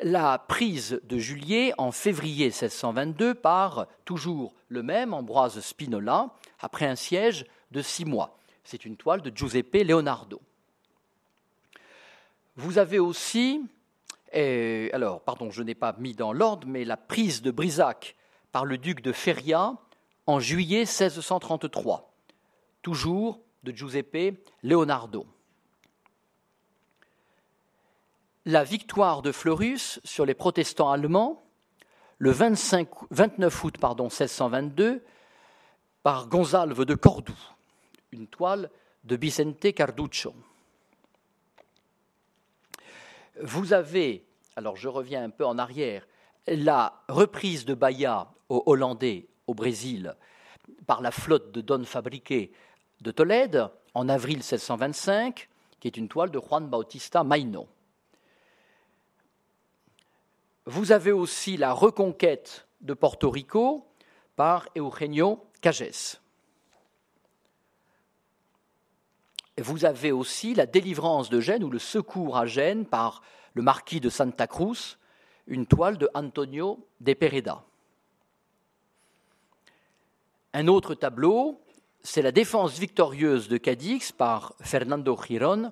[0.00, 6.96] la prise de Julier en février 1622 par toujours le même Ambroise Spinola, après un
[6.96, 8.38] siège de six mois.
[8.64, 10.40] C'est une toile de Giuseppe Leonardo.
[12.56, 13.62] Vous avez aussi,
[14.34, 18.16] alors, pardon, je n'ai pas mis dans l'ordre, mais la prise de Brisac
[18.52, 19.74] par le duc de Feria
[20.26, 22.12] en juillet 1633,
[22.82, 25.26] toujours de Giuseppe Leonardo
[28.46, 31.42] la victoire de Fleurus sur les protestants allemands
[32.18, 35.04] le 29 août pardon, 1622
[36.02, 37.34] par Gonzalve de Cordoue,
[38.12, 38.70] une toile
[39.04, 40.32] de Vicente Carduccio.
[43.42, 46.06] Vous avez, alors je reviens un peu en arrière,
[46.46, 50.14] la reprise de Bahia aux Hollandais au Brésil
[50.86, 52.52] par la flotte de Don Fabrique
[53.00, 55.48] de Tolède en avril 1625,
[55.80, 57.68] qui est une toile de Juan Bautista Maino.
[60.66, 63.86] Vous avez aussi la reconquête de Porto Rico
[64.34, 66.20] par Eugenio Cages.
[69.58, 73.22] Vous avez aussi la délivrance de Gênes ou le secours à Gênes par
[73.54, 74.98] le marquis de Santa Cruz,
[75.46, 77.64] une toile de Antonio de Pereda.
[80.58, 81.60] Un autre tableau,
[82.00, 85.70] c'est la défense victorieuse de Cadix par Fernando Giron,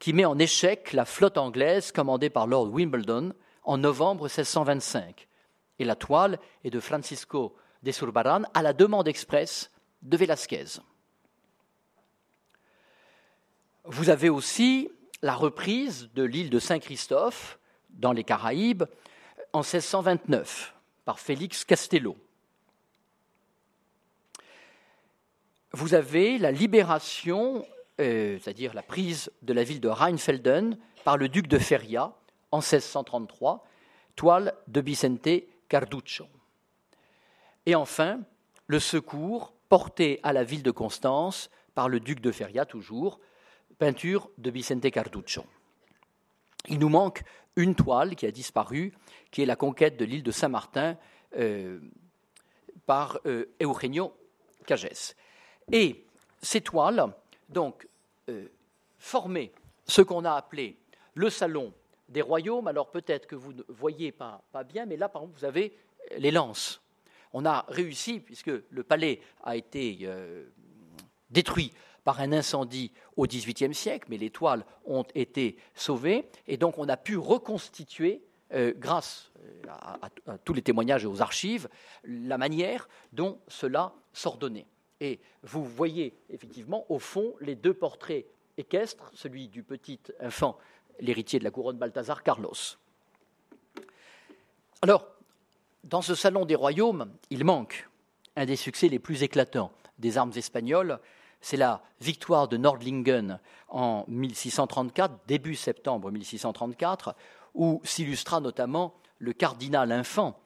[0.00, 5.28] qui met en échec la flotte anglaise commandée par Lord Wimbledon en novembre 1625.
[5.78, 9.70] Et la toile est de Francisco de Surbaran à la demande expresse
[10.02, 10.80] de Velázquez.
[13.84, 14.90] Vous avez aussi
[15.22, 17.60] la reprise de l'île de Saint-Christophe
[17.90, 18.86] dans les Caraïbes
[19.52, 22.16] en 1629 par Félix Castello.
[25.72, 27.66] Vous avez la libération,
[28.00, 32.14] euh, c'est-à-dire la prise de la ville de Rheinfelden par le duc de Feria
[32.52, 33.66] en 1633,
[34.14, 35.28] toile de Vicente
[35.68, 36.26] Carduccio.
[37.66, 38.20] Et enfin,
[38.66, 43.20] le secours porté à la ville de Constance par le duc de Feria, toujours,
[43.78, 45.44] peinture de Vicente Carduccio.
[46.68, 47.22] Il nous manque
[47.56, 48.92] une toile qui a disparu,
[49.30, 50.96] qui est la conquête de l'île de Saint-Martin
[51.36, 51.80] euh,
[52.86, 54.14] par euh, Eugenio
[54.66, 55.14] Cages.
[55.72, 56.04] Et
[56.42, 57.12] ces toiles,
[57.48, 57.86] donc,
[58.28, 58.46] euh,
[58.98, 59.52] formées
[59.86, 60.76] ce qu'on a appelé
[61.14, 61.72] le salon
[62.08, 62.68] des royaumes.
[62.68, 65.76] Alors peut-être que vous ne voyez pas, bien, mais là, par exemple, vous avez
[66.18, 66.80] les lances.
[67.32, 70.46] On a réussi, puisque le palais a été euh,
[71.30, 71.72] détruit
[72.04, 76.88] par un incendie au XVIIIe siècle, mais les toiles ont été sauvées, et donc on
[76.88, 78.22] a pu reconstituer,
[78.54, 79.32] euh, grâce
[79.68, 81.68] à, tous les témoignages et aux archives,
[82.04, 84.66] la manière dont cela s'ordonnait.
[85.00, 90.56] Et vous voyez effectivement au fond les deux portraits équestres, celui du petit enfant,
[91.00, 92.52] l'héritier de la couronne Balthazar Carlos.
[94.82, 95.06] Alors,
[95.84, 97.88] dans ce salon des royaumes, il manque
[98.36, 100.98] un des succès les plus éclatants des armes espagnoles,
[101.40, 107.14] c'est la victoire de Nordlingen en 1634, début septembre 1634,
[107.54, 110.38] où s'illustra notamment le cardinal infant,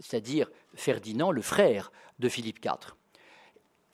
[0.00, 2.94] c'est-à-dire Ferdinand, le frère de Philippe IV.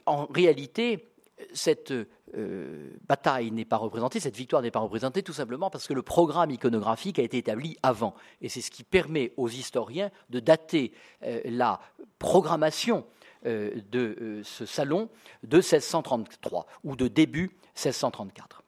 [0.07, 1.15] En réalité,
[1.53, 1.93] cette
[2.37, 6.03] euh, bataille n'est pas représentée, cette victoire n'est pas représentée tout simplement parce que le
[6.03, 8.15] programme iconographique a été établi avant.
[8.41, 11.81] Et c'est ce qui permet aux historiens de dater euh, la
[12.19, 13.07] programmation
[13.47, 15.09] euh, de ce salon
[15.43, 18.63] de 1633 ou de début 1634.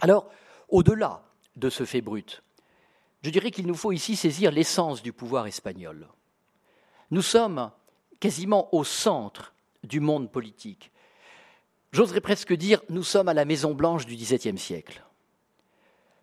[0.00, 0.28] Alors,
[0.68, 1.22] au-delà
[1.56, 2.42] de ce fait brut,
[3.22, 6.08] je dirais qu'il nous faut ici saisir l'essence du pouvoir espagnol.
[7.10, 7.70] Nous sommes
[8.18, 9.51] quasiment au centre
[9.84, 10.90] du monde politique.
[11.92, 15.02] J'oserais presque dire, nous sommes à la Maison Blanche du XVIIe siècle.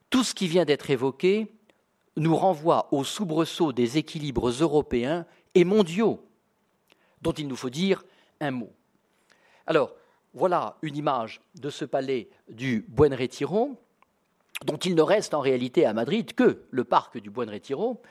[0.09, 1.47] Tout ce qui vient d'être évoqué
[2.15, 6.25] nous renvoie au soubresaut des équilibres européens et mondiaux,
[7.21, 8.03] dont il nous faut dire
[8.39, 8.71] un mot.
[9.67, 9.93] Alors,
[10.33, 13.77] voilà une image de ce palais du Buen Retiro,
[14.65, 18.01] dont il ne reste en réalité à Madrid que le parc du Buen Retiro,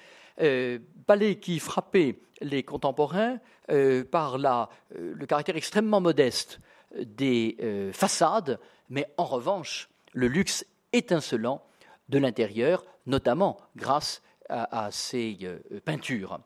[0.41, 3.39] euh, palais qui frappait les contemporains
[3.71, 6.61] euh, par euh, le caractère extrêmement modeste
[6.97, 11.63] des euh, façades, mais en revanche, le luxe étincelant
[12.09, 16.41] de l'intérieur, notamment grâce à, ces euh, peintures.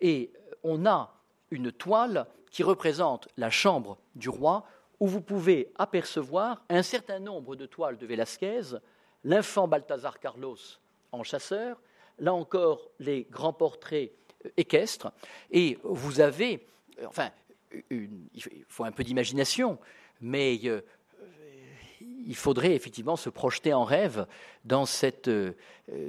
[0.00, 1.14] Et on a
[1.50, 4.64] une toile qui représente la chambre du roi,
[5.00, 8.78] où vous pouvez apercevoir un certain nombre de toiles de Velázquez,
[9.24, 10.56] l'infant Balthazar Carlos
[11.12, 11.82] en chasseur,
[12.18, 14.12] là encore les grands portraits
[14.44, 15.12] euh, équestres,
[15.50, 16.66] et vous avez,
[17.06, 17.30] enfin,
[17.90, 18.08] il
[18.68, 19.78] faut un peu d'imagination,
[20.20, 20.80] mais euh,
[22.00, 24.26] il faudrait effectivement se projeter en rêve
[24.64, 25.28] dans cette.
[25.28, 25.52] Euh,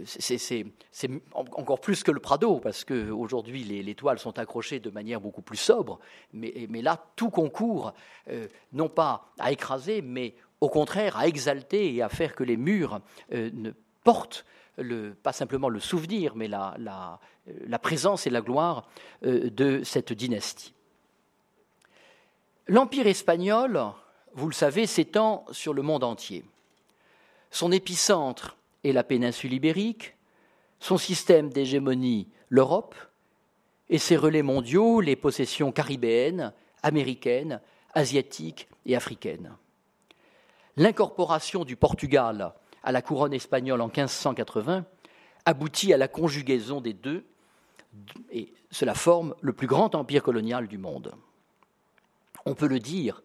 [0.05, 5.19] c'est encore plus que le Prado, parce qu'aujourd'hui, les, les, toiles sont accrochées de manière
[5.19, 5.99] beaucoup plus sobre,
[6.31, 7.93] mais, là, tout concourt,
[8.29, 12.55] euh, non pas à écraser, mais au contraire à exalter et à faire que les
[12.55, 13.71] murs ne
[14.03, 14.45] portent
[15.21, 18.87] pas simplement le souvenir, mais la, la présence et la gloire
[19.21, 20.73] de cette dynastie.
[22.67, 23.81] L'Empire espagnol,
[24.33, 26.43] vous le savez, s'étend sur le monde entier.
[27.51, 30.15] Son épicentre est la péninsule ibérique,
[30.79, 32.95] son système d'hégémonie l'Europe,
[33.89, 37.61] et ses relais mondiaux les possessions caribéennes, américaines,
[37.93, 39.55] asiatiques et africaines.
[40.77, 42.53] L'incorporation du Portugal
[42.83, 44.85] à la couronne espagnole en 1580
[45.45, 47.25] aboutit à la conjugaison des deux,
[48.31, 51.15] et cela forme le plus grand empire colonial du monde
[52.45, 53.21] on peut le dire,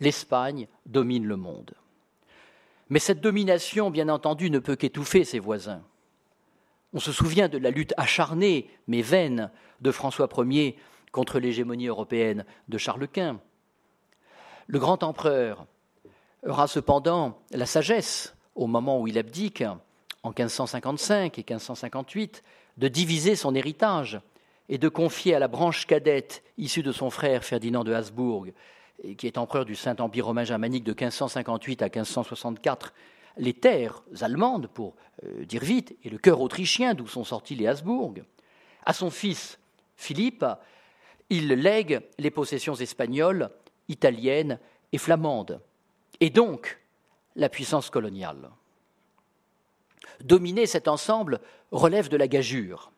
[0.00, 1.74] l'Espagne domine le monde.
[2.88, 5.82] Mais cette domination, bien entendu, ne peut qu'étouffer ses voisins.
[6.92, 10.78] On se souvient de la lutte acharnée, mais vaine, de François Ier
[11.12, 13.40] contre l'hégémonie européenne de Charles Quint.
[14.66, 15.66] Le grand empereur
[16.46, 19.64] aura cependant la sagesse, au moment où il abdique,
[20.22, 22.42] en 1555 et 1558,
[22.76, 24.20] de diviser son héritage
[24.68, 28.46] et de confier à la branche cadette issue de son frère Ferdinand de Habsbourg,
[29.18, 32.94] qui est empereur du Saint-Empire romain germanique de 1558 à 1564,
[33.36, 37.66] les terres allemandes, pour euh, dire vite, et le cœur autrichien d'où sont sortis les
[37.66, 38.14] Habsbourg.
[38.86, 39.58] À son fils
[39.96, 40.44] Philippe,
[41.30, 43.50] il lègue les possessions espagnoles,
[43.88, 44.58] italiennes
[44.92, 45.60] et flamandes,
[46.20, 46.78] et donc
[47.36, 48.50] la puissance coloniale.
[50.22, 52.92] Dominer cet ensemble relève de la gageure.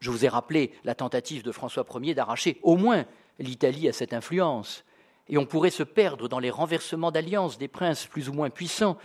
[0.00, 3.06] Je vous ai rappelé la tentative de François Ier d'arracher au moins
[3.38, 4.84] l'Italie à cette influence.
[5.28, 8.98] Et on pourrait se perdre dans les renversements d'alliances des princes plus ou moins puissants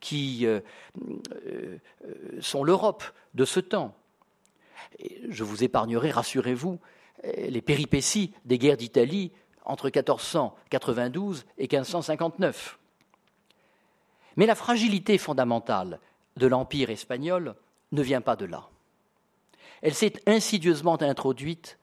[0.00, 0.60] qui euh,
[1.46, 1.78] euh,
[2.40, 3.04] sont l'Europe
[3.34, 3.94] de ce temps.
[5.28, 6.78] je vous épargnerai, rassurez-vous,
[7.24, 9.32] les péripéties des guerres d'Italie
[9.64, 12.78] entre 1492 et 1559.
[14.36, 16.00] Mais la fragilité fondamentale
[16.36, 17.54] de l'Empire espagnol
[17.92, 18.68] ne vient pas de là.
[19.82, 21.78] Elle s'est insidieusement introduite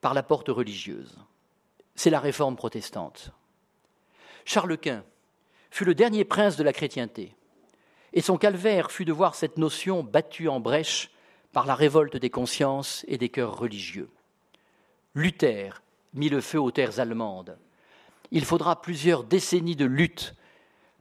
[0.00, 1.18] par la porte religieuse.
[1.94, 3.32] C'est la réforme protestante.
[4.44, 5.04] Charles Quint
[5.70, 7.34] fut le dernier prince de la chrétienté.
[8.12, 11.10] et son calvaire fut de voir cette notion battue en brèche
[11.52, 14.10] par la révolte des consciences et des cœurs religieux.
[15.14, 15.80] Luther
[16.14, 17.56] mit le feu aux terres allemandes.
[18.32, 20.34] Il faudra plusieurs décennies de lutte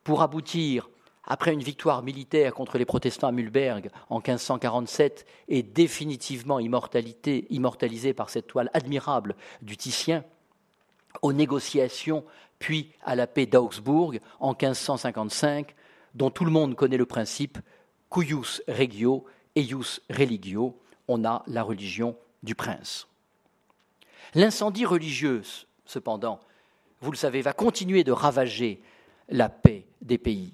[0.04, 0.90] pour aboutir,
[1.26, 8.30] après une victoire militaire contre les protestants à Mühlberg en 1547 et définitivement immortalisée par
[8.30, 10.24] cette toile admirable du Titien,
[11.22, 12.26] aux négociations
[12.58, 15.76] puis à la paix d'Augsbourg en 1555,
[16.16, 17.58] dont tout le monde connaît le principe
[18.10, 19.26] cuius regio,
[19.56, 20.78] eius religio,
[21.08, 23.08] on a la religion du prince.
[24.36, 25.42] L'incendie religieux,
[25.86, 26.40] cependant,
[27.02, 28.82] vous le savez, va continuer de ravager
[29.30, 30.54] la paix des pays.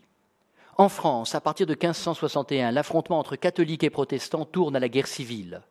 [0.78, 5.08] En France, à partir de 1561, l'affrontement entre catholiques et protestants tourne à la guerre
[5.08, 5.62] civile.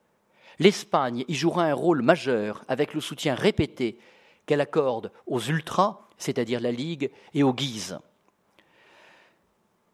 [0.58, 3.98] L'Espagne y jouera un rôle majeur avec le soutien répété
[4.46, 7.98] qu'elle accorde aux ultras, c'est-à-dire la Ligue, et aux Guises.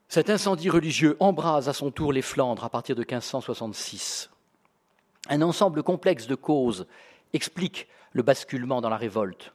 [0.08, 4.30] Cet incendie religieux embrase à son tour les Flandres à partir de 1566.
[5.28, 6.86] Un ensemble complexe de causes
[7.32, 9.52] explique le basculement dans la révolte.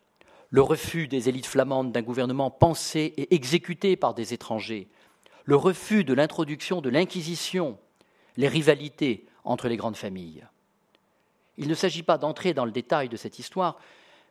[0.56, 4.88] Le refus des élites flamandes d'un gouvernement pensé et exécuté par des étrangers,
[5.44, 7.78] le refus de l'introduction de l'Inquisition,
[8.38, 10.48] les rivalités entre les grandes familles.
[11.58, 13.82] Il ne s'agit pas d'entrer dans le détail de cette histoire,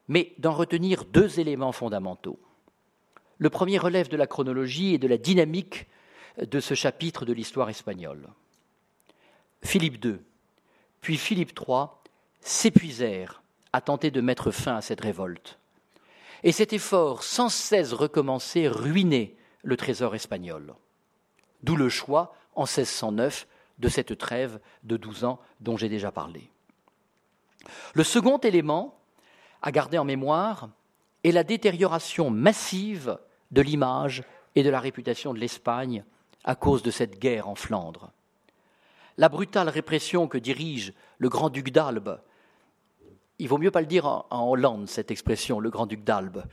[0.08, 2.38] mais d'en retenir deux éléments fondamentaux.
[3.36, 5.86] Le premier relève de la chronologie et de la dynamique
[6.38, 8.30] de ce chapitre de l'histoire espagnole.
[9.62, 10.16] Philippe II,
[11.02, 11.88] puis Philippe III
[12.40, 13.42] s'épuisèrent
[13.74, 15.58] à tenter de mettre fin à cette révolte.
[16.44, 20.74] Et cet effort sans cesse recommencé ruinait le trésor espagnol.
[21.62, 26.50] D'où le choix, en 1609, de cette trêve de douze ans dont j'ai déjà parlé.
[27.94, 28.98] Le second élément
[29.62, 30.68] à garder en mémoire
[31.24, 33.18] est la détérioration massive
[33.50, 34.22] de l'image
[34.54, 36.04] et de la réputation de l'Espagne
[36.44, 38.10] à cause de cette guerre en Flandre.
[39.16, 42.20] La brutale répression que dirige le grand-duc d'Albe,
[43.44, 46.44] il vaut mieux pas le dire en, Hollande, cette expression, le grand-duc d'Albe.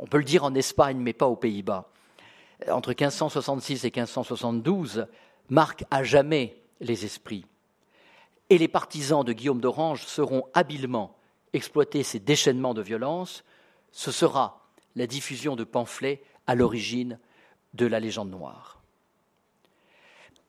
[0.00, 1.88] On peut le dire en Espagne, mais pas aux Pays-Bas.
[2.68, 5.06] Entre 1566 et 1572,
[5.50, 7.46] marque à jamais les esprits.
[8.50, 11.14] Et les partisans de Guillaume d'Orange seront habilement
[11.52, 13.44] exploiter ces déchaînements de violence,
[13.92, 14.66] ce sera
[14.96, 17.20] la diffusion de pamphlets à l'origine
[17.74, 18.82] de la légende noire.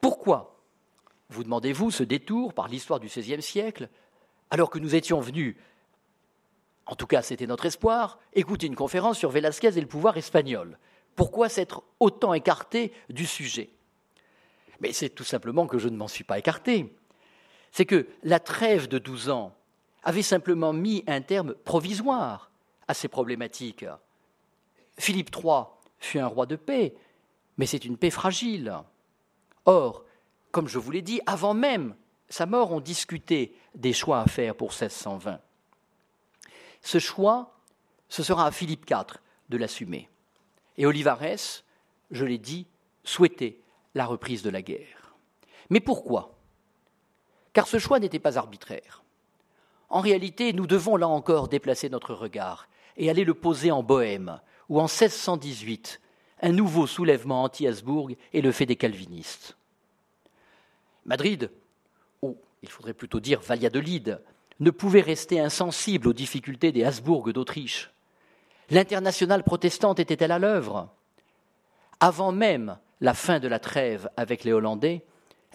[0.02, 0.60] Pourquoi,
[1.30, 3.90] vous demandez-vous, ce détour par l'histoire du XVIe siècle,
[4.50, 5.56] alors que nous étions venus,
[6.86, 10.78] en tout cas c'était notre espoir, écouter une conférence sur Velázquez et le pouvoir espagnol
[11.16, 13.70] Pourquoi s'être autant écarté du sujet?
[14.80, 16.94] Mais c'est tout simplement que je ne m'en suis pas écarté.
[17.72, 19.56] C'est que la trêve de douze ans
[20.04, 22.52] avait simplement mis un terme provisoire
[22.88, 23.86] à ces problématiques.
[24.98, 25.64] Philippe III
[26.00, 26.94] fut un roi de paix,
[27.58, 28.74] mais c'est une paix fragile.
[29.66, 30.04] Or,
[30.52, 31.96] comme je vous l'ai dit, avant même
[32.30, 35.40] sa mort, on discutait des choix à faire pour 1620.
[36.84, 37.56] Ce choix,
[38.10, 39.18] ce sera à Philippe IV
[39.50, 40.10] de l'assumer.
[40.78, 41.64] Et Olivares,
[42.12, 42.68] je l'ai dit,
[43.04, 43.58] souhaitait
[43.96, 45.16] la reprise de la guerre.
[45.70, 46.36] Mais pourquoi?
[47.54, 49.04] Car ce choix n'était pas arbitraire.
[49.90, 52.68] En réalité, nous devons là encore déplacer notre regard
[52.98, 56.02] et aller le poser en Bohême, où en 1618,
[56.42, 59.56] un nouveau soulèvement anti-Habsbourg est le fait des calvinistes.
[61.06, 61.52] Madrid,
[62.22, 64.22] ou il faudrait plutôt dire Valladolid,
[64.64, 67.92] ne pouvait rester insensible aux difficultés des Habsbourg d'Autriche.
[68.70, 70.90] L'internationale protestante était-elle à l'œuvre?
[72.00, 75.04] Avant même la fin de la trêve avec les Hollandais,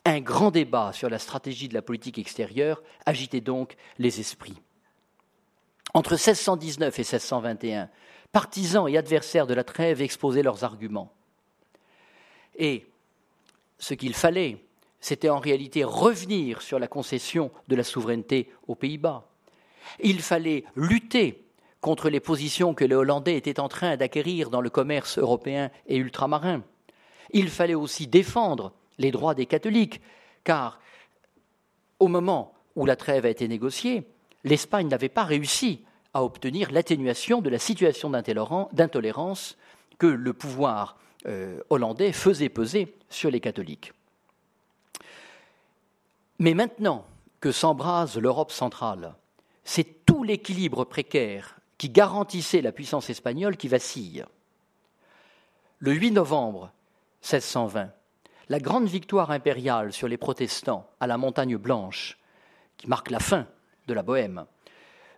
[0.04, 4.60] un grand débat sur la stratégie de la politique extérieure agitait donc les esprits.
[5.94, 7.90] Entre 1619 et 1621,
[8.30, 11.12] partisans et adversaires de la trêve exposaient leurs arguments.
[12.56, 12.86] Et
[13.78, 14.64] ce qu'il fallait,
[15.00, 19.28] c'était en réalité revenir sur la concession de la souveraineté aux Pays-Bas.
[20.00, 21.44] Il fallait lutter
[21.80, 25.96] contre les positions que les Hollandais étaient en train d'acquérir dans le commerce européen et
[25.96, 26.62] ultramarin.
[27.30, 30.00] Il fallait aussi défendre les droits des catholiques,
[30.44, 30.80] car
[32.00, 34.04] au moment où la trêve a été négociée,
[34.44, 35.84] l'Espagne n'avait pas réussi
[36.14, 39.56] à obtenir l'atténuation de la situation d'intolérance
[39.98, 40.96] que le pouvoir
[41.26, 43.92] euh, hollandais faisait peser sur les catholiques.
[46.38, 47.04] Mais maintenant
[47.40, 49.14] que s'embrase l'Europe centrale,
[49.64, 54.24] c'est tout l'équilibre précaire qui garantissait la puissance espagnole qui vacille.
[55.78, 56.72] Le 8 novembre
[57.22, 57.90] 1620,
[58.48, 62.18] la grande victoire impériale sur les protestants à la montagne blanche,
[62.76, 63.46] qui marque la fin
[63.86, 64.46] de la Bohème,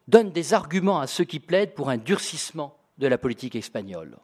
[0.08, 4.16] donne des arguments à ceux qui plaident pour un durcissement de la politique espagnole.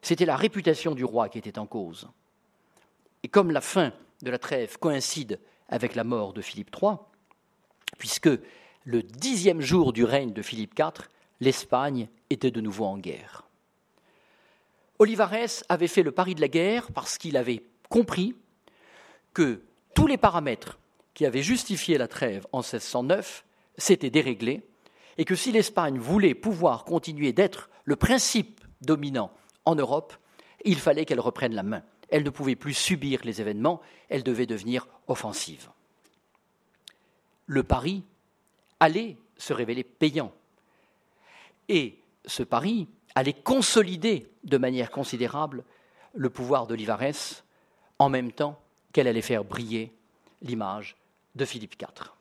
[0.00, 2.08] C'était la réputation du roi qui était en cause.
[3.22, 5.38] Et comme la fin de la trêve coïncide
[5.72, 6.96] avec la mort de Philippe III,
[7.98, 8.28] puisque
[8.84, 11.08] le dixième jour du règne de Philippe IV,
[11.40, 13.44] l'Espagne était de nouveau en guerre.
[14.98, 18.36] Olivares avait fait le pari de la guerre parce qu'il avait compris
[19.32, 19.62] que
[19.94, 20.78] tous les paramètres
[21.14, 23.44] qui avaient justifié la trêve en 1609
[23.78, 24.62] s'étaient déréglés
[25.16, 29.32] et que si l'Espagne voulait pouvoir continuer d'être le principe dominant
[29.64, 30.12] en Europe,
[30.66, 31.82] il fallait qu'elle reprenne la main.
[32.12, 35.70] Elle ne pouvait plus subir les événements, elle devait devenir offensive.
[37.46, 38.04] Le pari
[38.80, 40.30] allait se révéler payant.
[41.70, 45.64] Et ce pari allait consolider de manière considérable
[46.12, 47.42] le pouvoir d'Olivares
[47.98, 48.60] en même temps
[48.92, 49.90] qu'elle allait faire briller
[50.42, 50.96] l'image
[51.34, 52.12] de Philippe IV.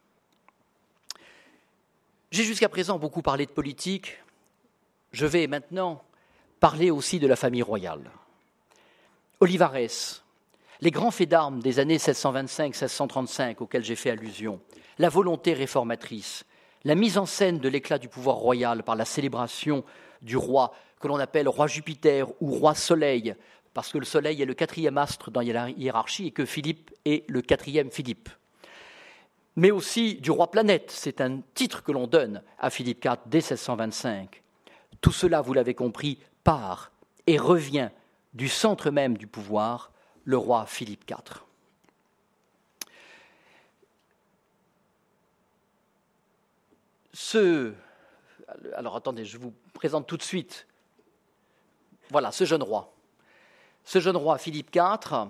[2.31, 4.23] J'ai jusqu'à présent beaucoup parlé de politique.
[5.11, 6.01] Je vais maintenant
[6.61, 8.09] parler aussi de la famille royale.
[9.41, 10.23] Olivares,
[10.81, 14.61] les grands faits d'armes des années 1625-1635 auxquels j'ai fait allusion,
[14.99, 16.45] la volonté réformatrice,
[16.83, 19.83] la mise en scène de l'éclat du pouvoir royal par la célébration
[20.21, 23.33] du roi que l'on appelle roi Jupiter ou roi Soleil,
[23.73, 27.27] parce que le Soleil est le quatrième astre dans la hiérarchie et que Philippe est
[27.27, 28.29] le quatrième Philippe
[29.55, 30.91] mais aussi du roi planète.
[30.91, 34.41] C'est un titre que l'on donne à Philippe IV dès 1625.
[35.01, 36.91] Tout cela, vous l'avez compris, part
[37.27, 37.89] et revient
[38.33, 39.91] du centre même du pouvoir,
[40.23, 41.43] le roi Philippe IV.
[47.13, 47.73] Ce,
[48.75, 50.67] alors attendez, je vous présente tout de suite.
[52.09, 52.93] Voilà, ce jeune roi.
[53.83, 55.29] Ce jeune roi Philippe IV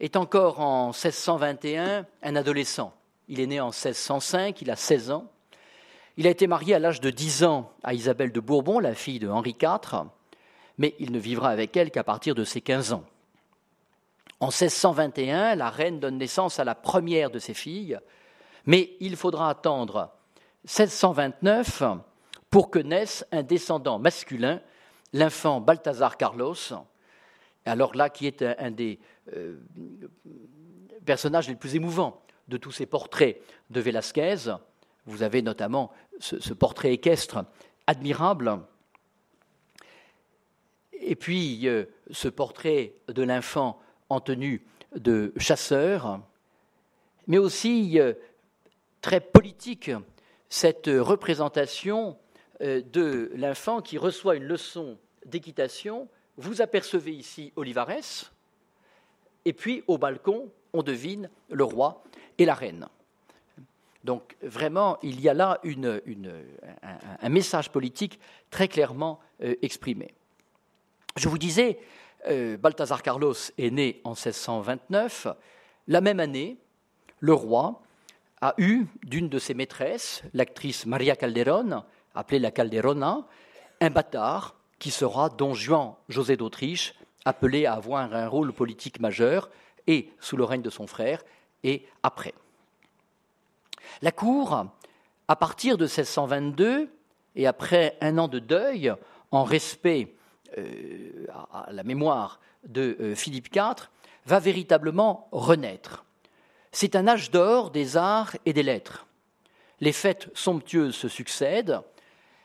[0.00, 2.94] est encore en 1621 un adolescent.
[3.28, 5.30] Il est né en 1605, il a 16 ans.
[6.16, 9.18] Il a été marié à l'âge de 10 ans à Isabelle de Bourbon, la fille
[9.18, 10.06] de Henri IV,
[10.78, 13.04] mais il ne vivra avec elle qu'à partir de ses 15 ans.
[14.40, 17.98] En 1621, la reine donne naissance à la première de ses filles,
[18.66, 20.12] mais il faudra attendre
[20.64, 21.82] 1629
[22.50, 24.60] pour que naisse un descendant masculin,
[25.12, 26.54] l'infant Balthazar Carlos,
[27.64, 28.98] alors là qui est un, des
[29.36, 29.56] euh,
[31.04, 34.36] personnages les plus émouvants de tous ces portraits de Velázquez.
[35.06, 37.44] Vous avez notamment ce, portrait équestre
[37.86, 38.60] admirable.
[41.02, 46.20] Et puis euh, ce portrait de l'infant en tenue de chasseur,
[47.26, 48.14] mais aussi euh,
[49.00, 49.90] très politique,
[50.48, 52.16] cette représentation
[52.60, 54.96] euh, de l'infant qui reçoit une leçon
[55.26, 56.08] d'équitation.
[56.36, 58.32] Vous apercevez ici Olivares,
[59.44, 62.04] et puis au balcon, on devine le roi
[62.38, 62.86] et la reine.
[64.04, 65.60] Donc vraiment, il y a là
[67.20, 68.18] un, message politique
[68.50, 70.12] très clairement exprimé.
[71.16, 71.78] Je vous disais,
[72.28, 75.26] euh, Balthazar Carlos est né en 1629.
[75.88, 76.56] La même année,
[77.20, 77.82] le roi
[78.40, 81.84] a eu d'une de ses maîtresses, l'actrice Maria Calderón,
[82.14, 83.26] appelée la Calderona,
[83.80, 86.94] un bâtard qui sera Don Juan José d'Autriche,
[87.26, 89.50] appelé à avoir un rôle politique majeur,
[89.86, 91.22] et sous le règne de son frère,
[91.62, 92.34] et après.
[94.00, 94.66] La cour,
[95.28, 96.88] à partir de 1622,
[97.36, 98.92] et après un an de deuil,
[99.30, 100.14] en respect
[100.58, 103.88] euh, à la mémoire de euh, Philippe IV,
[104.26, 106.04] va véritablement renaître.
[106.70, 109.06] C'est un âge d'or des arts et des lettres.
[109.80, 111.80] Les fêtes somptueuses se succèdent,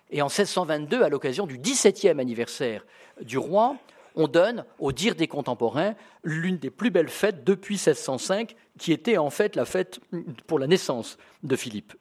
[0.09, 2.85] et en 1622, à l'occasion du 17e anniversaire
[3.21, 3.75] du roi,
[4.15, 9.17] on donne, au dire des contemporains, l'une des plus belles fêtes depuis 1605, qui était
[9.17, 9.99] en fait la fête
[10.47, 11.93] pour la naissance de Philippe.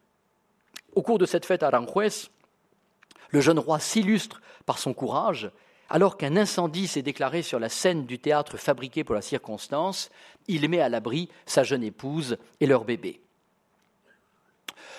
[0.94, 2.30] Au cours de cette fête à Aranjuez,
[3.30, 5.50] le jeune roi s'illustre par son courage.
[5.88, 10.10] Alors qu'un incendie s'est déclaré sur la scène du théâtre fabriqué pour la circonstance,
[10.48, 13.20] il met à l'abri sa jeune épouse et leur bébé.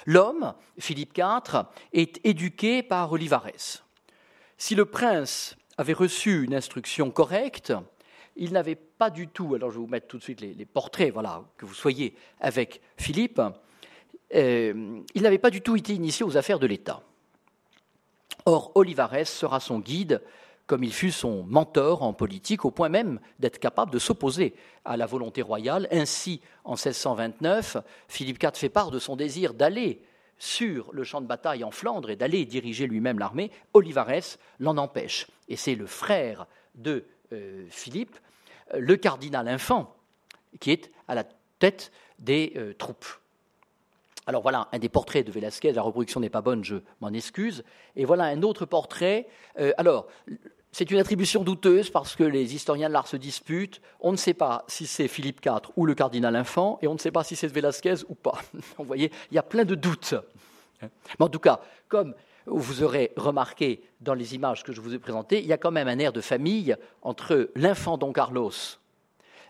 [0.06, 3.84] L'homme, Philippe IV, est éduqué par Olivares.
[4.58, 7.74] Si le prince avait reçu une instruction correcte,
[8.38, 11.12] il n'avait pas du tout, alors je vais vous mettre tout de suite les, portraits,
[11.12, 13.42] voilà, que vous soyez avec Philippe,
[14.36, 17.02] euh, il n'avait pas du tout été initié aux affaires de l'État.
[18.46, 20.22] Or, Olivares sera son guide,
[20.68, 24.54] comme il fut son mentor en politique, au point même d'être capable de s'opposer
[24.86, 25.88] à la volonté royale.
[25.92, 30.02] Ainsi, en 1629, Philippe IV fait part de son désir d'aller
[30.38, 35.28] sur le champ de bataille en Flandre et d'aller diriger lui-même l'armée, Olivares l'en empêche.
[35.48, 36.46] Et c'est le frère
[36.76, 38.18] de euh, Philippe,
[38.78, 39.96] le cardinal infant,
[40.60, 41.24] qui est à la
[41.60, 43.08] tête des euh, troupes.
[44.28, 47.64] Alors voilà un des portraits de Velázquez, la reproduction n'est pas bonne, je m'en excuse.
[47.96, 49.28] Et voilà un autre portrait.
[49.58, 50.08] Euh, alors,
[50.74, 53.82] c'est une attribution douteuse parce que les historiens de l'art se disputent.
[54.02, 57.00] On ne sait pas si c'est Philippe IV ou le cardinal Infant, et on ne
[57.00, 58.40] sait pas si c'est Velasquez ou pas.
[58.78, 60.14] Vous voyez, il y a plein de doutes.
[60.82, 62.14] Mais en tout cas, comme
[62.46, 65.72] vous aurez remarqué dans les images que je vous ai présentées, il y a quand
[65.72, 68.52] même un air de famille entre l'infant Don Carlos,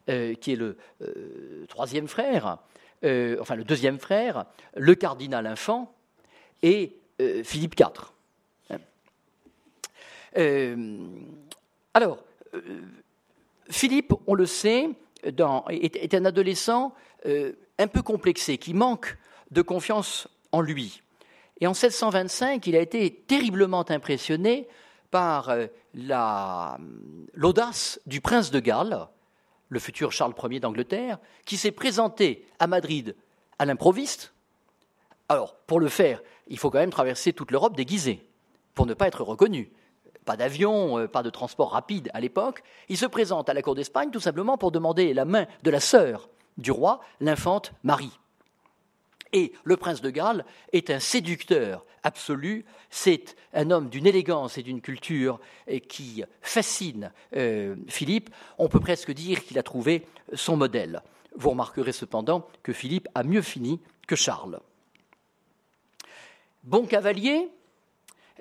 [0.09, 2.59] euh, qui est le euh, troisième frère,
[3.03, 4.45] euh, enfin le deuxième frère,
[4.75, 5.93] le cardinal infant
[6.63, 6.95] et
[7.43, 8.11] Philippe IV.
[11.93, 12.23] alors,
[13.69, 14.89] Philippe, on le sait,
[15.23, 16.93] est, un adolescent
[17.25, 19.17] un peu complexé, qui manque
[19.51, 21.01] de confiance en lui.
[21.59, 24.67] Et en 1725, il a été terriblement impressionné
[25.09, 25.67] par euh,
[27.33, 29.07] l'audace du prince de Galles,
[29.70, 33.15] le futur Charles Ier d'Angleterre, qui s'est présenté à Madrid
[33.59, 34.34] à l'improviste.
[35.30, 38.26] Alors, pour le faire, il faut quand même traverser toute l'Europe déguisé,
[38.74, 39.72] pour ne pas être reconnu.
[40.26, 42.63] Pas d'avion, euh, pas de transport rapide à l'époque.
[42.89, 45.80] Il se présente à la cour d'Espagne tout simplement pour demander la main de la
[45.80, 48.20] sœur du roi, l'infante Marie.
[49.38, 54.63] Et le prince de Galles est un séducteur absolu, c'est un homme d'une élégance et
[54.63, 55.39] d'une culture
[55.88, 58.31] qui fascine euh, Philippe.
[58.57, 61.03] On peut presque dire qu'il a trouvé son modèle.
[61.35, 64.59] Vous remarquerez cependant que Philippe a mieux fini que Charles.
[66.63, 67.47] Bon cavalier,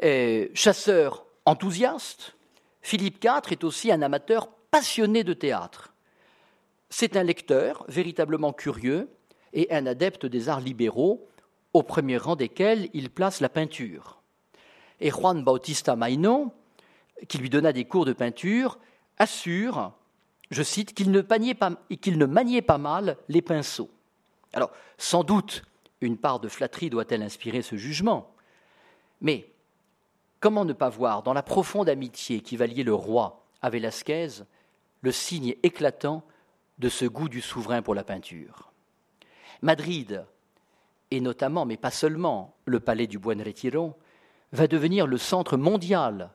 [0.02, 2.36] euh, chasseur enthousiaste,
[2.80, 5.92] Philippe IV est aussi un amateur passionné de théâtre.
[6.88, 9.10] C'est un lecteur véritablement curieux,
[9.56, 11.26] et un adepte des arts libéraux,
[11.72, 14.20] au premier rang desquels il place la peinture.
[15.00, 16.52] Et Juan Bautista Maino,
[17.26, 18.78] qui lui donna des cours de peinture,
[19.18, 19.92] assure,
[20.50, 23.90] je cite, qu'il ne, ne, maniait pas mal les pinceaux.
[24.52, 25.62] Alors, sans doute,
[26.02, 28.30] une part de flatterie doit-elle inspirer ce jugement,
[29.22, 29.50] mais
[30.38, 34.28] comment ne pas voir dans la profonde amitié qui va lier le roi à Velasquez
[35.00, 36.22] le signe éclatant
[36.78, 38.70] de ce goût du souverain pour la peinture?
[39.62, 40.24] Madrid,
[41.10, 43.94] et notamment, mais pas seulement, le palais du Buen Retiro,
[44.52, 46.30] va devenir le centre mondial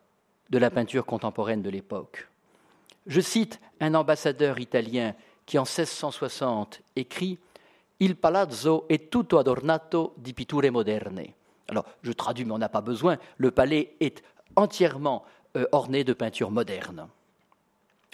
[0.50, 2.28] de la peinture contemporaine de l'époque.
[3.08, 5.16] Je cite un ambassadeur italien
[5.46, 7.40] qui, en 1660, écrit
[8.00, 11.34] Il palazzo è tutto adornato di pitture moderne.
[11.68, 13.18] Alors, je traduis, mais on n'a pas besoin.
[13.38, 14.24] Le palais est
[14.56, 15.24] entièrement
[15.56, 17.08] euh, orné de peintures modernes.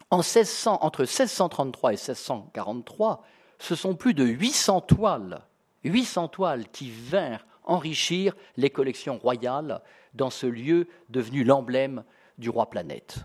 [0.09, 3.23] En 1600, entre 1633 et 1643,
[3.59, 5.41] ce sont plus de 800 toiles,
[5.83, 9.81] 800 toiles qui vinrent enrichir les collections royales
[10.13, 12.03] dans ce lieu devenu l'emblème
[12.37, 13.19] du roi planète.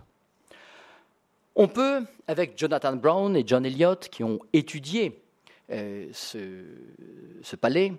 [1.55, 5.23] On peut, avec Jonathan Brown et John Eliot, qui ont étudié
[5.71, 6.39] euh, ce,
[7.43, 7.93] ce palais,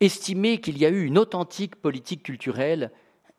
[0.00, 2.90] estimer qu'il y a eu une authentique politique culturelle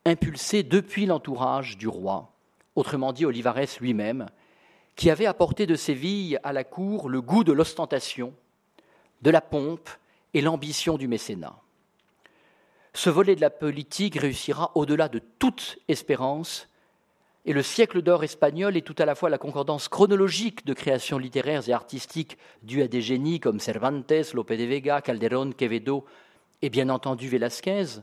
[0.04, 2.32] impulsée depuis l'entourage du roi,
[2.74, 4.26] autrement dit Olivares lui-même,
[4.96, 8.32] qui avait apporté de Séville à la cour le goût de l'ostentation,
[9.22, 9.90] de la pompe
[10.34, 11.56] et l'ambition du mécénat.
[12.94, 16.68] Ce volet de la politique réussira au-delà de toute espérance,
[17.44, 21.18] et le siècle d'or espagnol est tout à la fois la concordance chronologique de créations
[21.18, 26.06] littéraires et artistiques dues à des génies comme Cervantes, Lope de Vega, Calderón, Quevedo
[26.62, 28.00] et bien entendu Velázquez,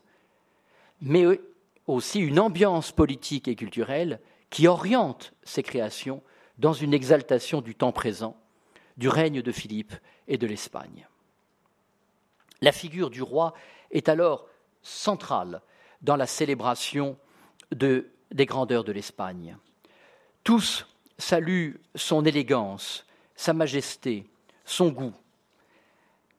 [1.01, 1.25] mais
[1.87, 6.21] aussi une ambiance politique et culturelle qui oriente ces créations
[6.57, 8.37] dans une exaltation du temps présent,
[8.97, 9.93] du règne de Philippe
[10.27, 11.07] et de l'Espagne.
[12.61, 13.53] La figure du roi
[13.91, 14.47] est alors
[14.81, 15.61] centrale
[16.01, 17.17] dans la célébration
[17.71, 19.57] des grandeurs de l'Espagne.
[20.43, 20.85] Tous
[21.17, 24.29] saluent son élégance, sa majesté,
[24.65, 25.13] son goût.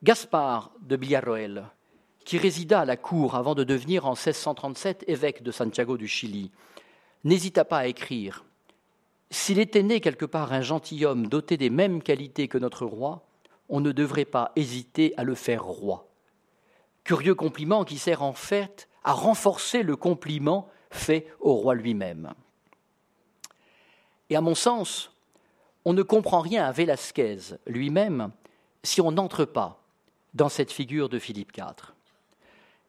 [0.03, 1.65] Gaspard de Villarroel,
[2.25, 6.51] qui résida à la cour avant de devenir en 1637 évêque de Santiago du Chili,
[7.23, 8.45] n'hésita pas à écrire
[9.31, 13.25] s'il était né quelque part un gentilhomme doté des mêmes qualités que notre roi,
[13.69, 16.07] on ne devrait pas hésiter à le faire roi.
[17.03, 22.33] Curieux compliment qui sert en fait à renforcer le compliment fait au roi lui-même.
[24.29, 25.11] Et à mon sens,
[25.83, 28.31] on ne comprend rien à Velasquez lui-même
[28.83, 29.83] si on n'entre pas
[30.33, 31.93] dans cette figure de Philippe IV.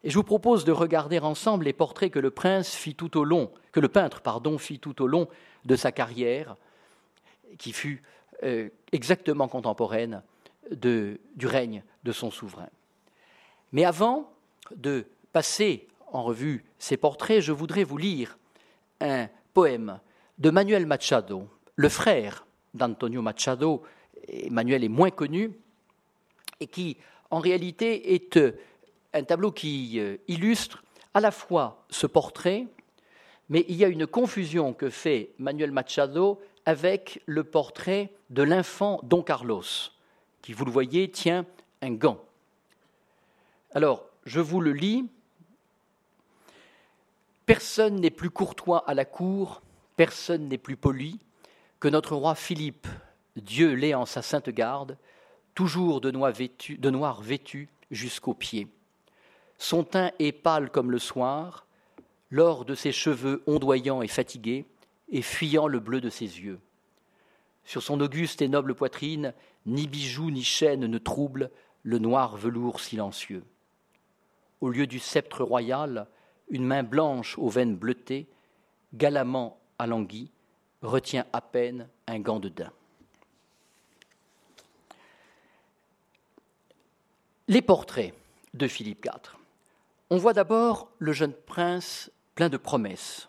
[0.03, 3.25] Et je vous propose de regarder ensemble les portraits que le prince fit tout au
[3.25, 5.29] long, que le peintre, pardon, fit tout au long
[5.67, 6.57] de sa carrière,
[7.59, 8.03] qui fut
[8.43, 10.23] euh, exactement contemporaine
[10.71, 12.69] du règne de son souverain.
[13.73, 14.31] Mais avant
[14.75, 18.39] de passer en revue ces portraits, je voudrais vous lire
[19.01, 20.01] un poème
[20.39, 23.83] de Manuel Machado, le frère d'Antonio Machado.
[24.51, 25.53] Manuel est moins connu,
[26.61, 26.97] et qui,
[27.31, 28.59] en réalité, est euh,
[29.13, 30.83] un tableau qui euh, illustre
[31.15, 32.67] à la fois ce portrait
[33.49, 39.01] mais il y a une confusion que fait Manuel Machado avec le portrait de l'infant
[39.05, 39.63] Don Carlos,
[40.43, 41.47] qui, vous le voyez, tient
[41.83, 42.21] un gant.
[43.73, 45.09] Alors, je vous le lis.
[47.47, 49.63] Personne n'est plus courtois à la cour,
[49.97, 51.21] personne n'est plus poli
[51.79, 52.89] que notre roi Philippe,
[53.37, 54.97] Dieu l'est en sa sainte garde,
[55.55, 58.67] toujours de noir vêtu, de noir vêtu jusqu'aux pieds.
[59.59, 61.66] Son teint est pâle comme le soir,
[62.31, 64.67] l'or de ses cheveux ondoyants et fatigués,
[65.09, 66.59] et fuyant le bleu de ses yeux.
[67.65, 69.35] Sur son auguste et noble poitrine,
[69.67, 71.51] ni bijoux ni chaînes ne troublent
[71.83, 73.45] le noir velours silencieux.
[74.61, 76.09] Au lieu du sceptre royal,
[76.49, 78.27] une main blanche aux veines bleutées,
[78.95, 80.31] galamment alanguie,
[80.83, 82.73] retient à peine un gant de daim.
[87.49, 88.15] Les portraits
[88.55, 89.37] de Philippe IV.
[90.11, 93.29] On voit d'abord le jeune prince plein de promesses,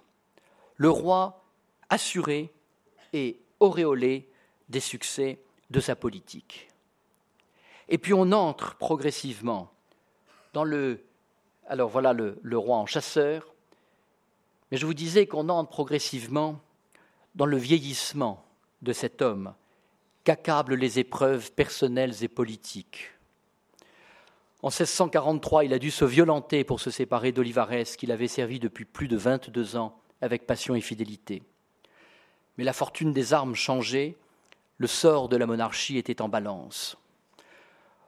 [0.75, 1.43] le roi
[1.89, 2.53] assuré
[3.13, 4.29] et auréolé
[4.69, 5.39] des succès
[5.71, 6.67] de sa politique.
[7.89, 9.71] Et puis on entre progressivement
[10.53, 11.03] dans le...
[11.67, 13.53] Alors voilà le, roi en chasseur,
[14.69, 16.61] mais je vous disais qu'on entre progressivement
[17.35, 18.45] dans le vieillissement
[18.81, 19.53] de cet homme
[20.23, 23.11] qu'accablent les épreuves personnelles et politiques.
[24.63, 28.85] En 1643, il a dû se violenter pour se séparer d'Olivares, qu'il avait servi depuis
[28.85, 31.43] plus de 22 ans avec passion et fidélité.
[32.57, 34.17] Mais la fortune des armes changeait,
[34.77, 36.97] le sort de la monarchie était en balance.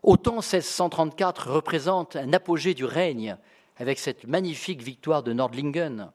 [0.01, 3.37] Autant 1634 représente un apogée du règne
[3.77, 6.11] avec cette magnifique victoire de Nordlingen,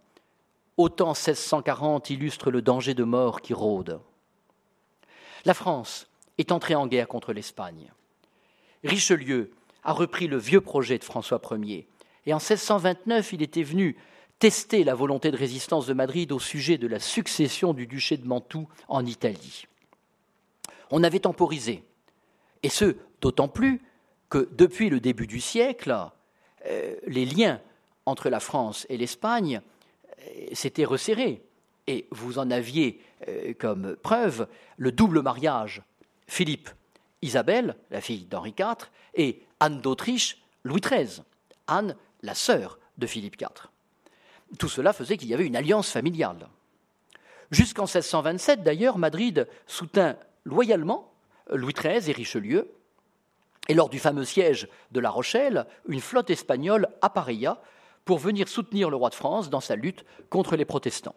[0.76, 4.01] autant 1640 illustre le danger de mort qui rôde.
[5.45, 6.09] La France
[6.39, 7.93] est entrée en guerre contre l'Espagne.
[8.82, 9.53] Richelieu
[9.85, 11.87] a repris le vieux projet de François Ier,
[12.26, 13.97] et en 1629 il était venu
[14.39, 18.26] tester la volonté de résistance de Madrid au sujet de la succession du duché de
[18.26, 19.66] Mantoue en Italie.
[20.91, 21.85] On avait temporisé,
[22.62, 23.82] et ce d'autant plus
[24.28, 25.95] que depuis le début du siècle,
[26.66, 27.61] euh, les liens
[28.07, 29.61] entre la France et l'Espagne
[30.53, 31.43] s'était resserré.
[31.87, 35.82] Et vous en aviez euh, comme preuve le double mariage
[37.25, 41.22] Philippe-Isabelle, la fille d'Henri IV, et Anne d'Autriche, Louis XIII.
[41.66, 43.70] Anne, la sœur de Philippe IV.
[44.59, 46.49] Tout cela faisait qu'il y avait une alliance familiale.
[47.51, 51.14] Jusqu'en 1627, d'ailleurs, Madrid soutint loyalement
[51.51, 52.70] Louis XIII et Richelieu.
[53.68, 57.62] Et lors du fameux siège de La Rochelle, une flotte espagnole appareilla
[58.05, 61.16] pour venir soutenir le roi de France dans sa lutte contre les protestants.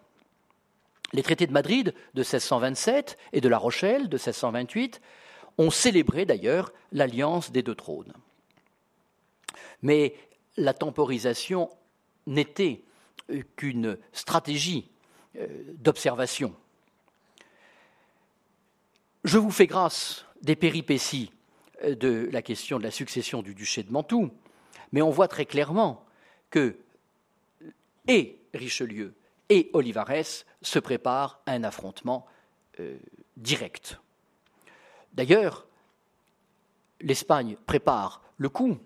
[1.11, 5.01] Les traités de Madrid de 1627 et de La Rochelle de 1628
[5.57, 8.13] ont célébré d'ailleurs l'alliance des deux trônes.
[9.81, 10.15] Mais
[10.57, 11.69] la temporisation
[12.25, 12.83] n'était
[13.55, 14.89] qu'une stratégie
[15.37, 16.55] euh, d'observation.
[19.23, 21.31] Je vous fais grâce des péripéties
[21.83, 24.31] euh, de la question de la succession du duché de Mantoue,
[24.91, 26.05] mais on voit très clairement
[26.49, 26.77] que
[28.07, 29.13] et Richelieu
[29.49, 32.25] et Olivares se préparent à un affrontement
[32.79, 32.97] euh,
[33.35, 33.99] direct.
[35.17, 35.65] D'ailleurs,
[37.01, 38.77] l'Espagne prépare le coup.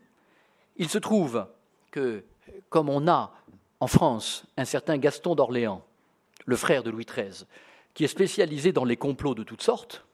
[0.77, 1.45] Il se trouve
[1.91, 2.23] que,
[2.69, 3.33] comme on a
[3.81, 5.85] en France un certain Gaston d'Orléans,
[6.45, 7.45] le frère de Louis XIII,
[7.93, 10.05] qui est spécialisé dans les complots de toutes sortes,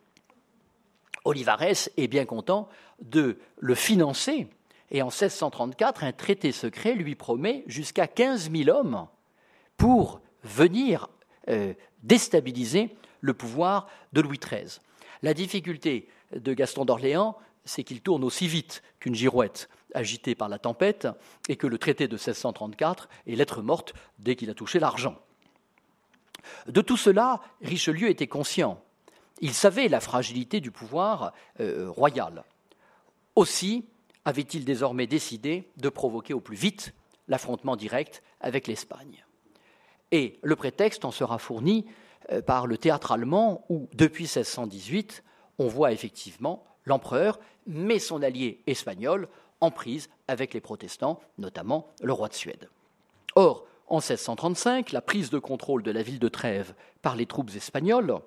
[1.24, 2.68] Olivares est bien content
[2.99, 4.47] de le financer
[4.89, 9.07] et en 1634, un traité secret lui promet jusqu'à 15 000 hommes
[9.76, 11.09] pour venir
[11.49, 14.80] euh, déstabiliser le pouvoir de Louis XIII.
[15.22, 20.59] La difficulté de Gaston d'Orléans, c'est qu'il tourne aussi vite qu'une girouette agitée par la
[20.59, 21.07] tempête
[21.49, 25.18] et que le traité de 1634 est lettre morte dès qu'il a touché l'argent.
[26.68, 28.82] De tout cela, Richelieu était conscient.
[29.41, 32.43] Il savait la fragilité du pouvoir euh, royal.
[33.36, 33.86] Aussi,
[34.26, 36.93] avait-il désormais décidé de provoquer au plus vite
[37.28, 39.26] l'affrontement direct avec l'Espagne.
[40.11, 41.86] Et le prétexte en sera fourni
[42.45, 45.23] par le théâtre allemand où, depuis 1618,
[45.59, 49.28] on voit effectivement l'empereur, mais son allié espagnol,
[49.59, 52.69] en prise avec les protestants, notamment le roi de Suède.
[53.36, 57.51] Or, en 1635, la prise de contrôle de la ville de Trèves par les troupes
[57.55, 58.19] espagnoles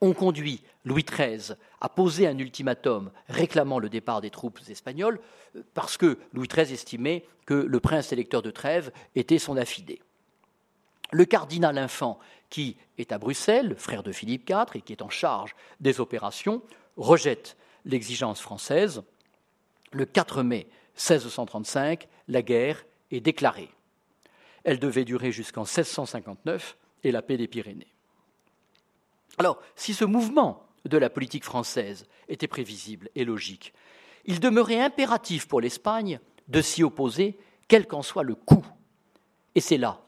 [0.00, 5.20] ont conduit Louis XIII à poser un ultimatum réclamant le départ des troupes espagnoles
[5.74, 10.00] parce que Louis XIII estimait que le prince électeur de Trèves était son affidé.
[11.14, 12.18] Le cardinal Infant,
[12.50, 16.60] qui est à Bruxelles, frère de Philippe IV et qui est en charge des opérations,
[16.96, 19.04] rejette l'exigence française.
[19.92, 23.70] Le 4 mai 1635, la guerre est déclarée.
[24.64, 27.94] Elle devait durer jusqu'en 1659 et la paix des Pyrénées.
[29.38, 33.72] Alors, si ce mouvement de la politique française était prévisible et logique,
[34.24, 37.38] il demeurait impératif pour l'Espagne de s'y opposer,
[37.68, 38.66] quel qu'en soit le coût.
[39.54, 40.03] Et c'est là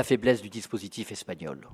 [0.00, 1.68] la faiblesse du dispositif espagnol.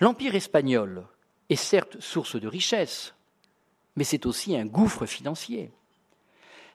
[0.00, 1.06] L'Empire espagnol
[1.48, 3.14] est certes source de richesse,
[3.94, 5.70] mais c'est aussi un gouffre financier.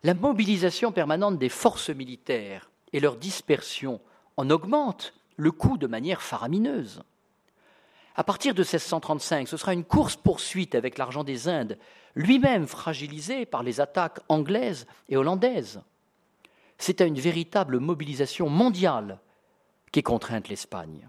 [0.02, 4.00] La mobilisation permanente des forces militaires et leur dispersion
[4.38, 7.04] en augmente le coût de manière faramineuse.
[8.16, 11.78] À partir de 1635, ce sera une course-poursuite avec l'argent des Indes,
[12.16, 15.82] lui-même fragilisé par les attaques anglaises et hollandaises.
[16.78, 19.20] C'est à une véritable mobilisation mondiale
[19.94, 21.08] qu'est contrainte l'Espagne.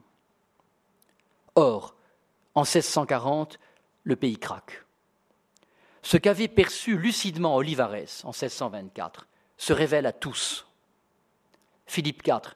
[1.57, 1.97] Or,
[2.55, 3.59] en 1640,
[4.05, 4.85] le pays craque.
[6.03, 9.27] Ce qu'avait perçu lucidement Olivares en 1624
[9.57, 10.67] se révèle à tous.
[11.87, 12.55] Philippe IV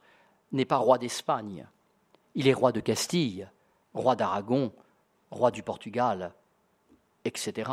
[0.52, 1.66] n'est pas roi d'Espagne,
[2.34, 3.48] il est roi de Castille,
[3.94, 4.72] roi d'Aragon,
[5.30, 6.34] roi du Portugal,
[7.24, 7.70] etc.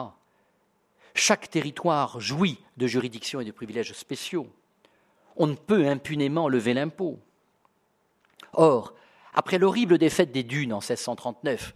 [1.14, 4.48] Chaque territoire jouit de juridictions et de privilèges spéciaux.
[5.36, 7.20] On ne peut impunément lever l'impôt.
[8.56, 8.94] Or,
[9.34, 11.76] après l'horrible défaite des dunes en 1639,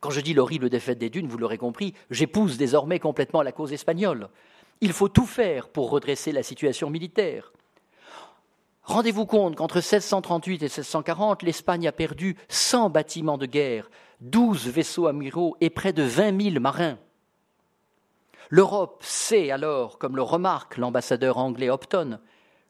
[0.00, 3.72] quand je dis l'horrible défaite des dunes, vous l'aurez compris, j'épouse désormais complètement la cause
[3.72, 4.28] espagnole.
[4.80, 7.52] Il faut tout faire pour redresser la situation militaire.
[8.82, 15.06] Rendez-vous compte qu'entre 1638 et 1640, l'Espagne a perdu 100 bâtiments de guerre, 12 vaisseaux
[15.08, 16.98] amiraux et près de 20 000 marins.
[18.48, 22.20] L'Europe sait alors, comme le remarque l'ambassadeur anglais Hopton,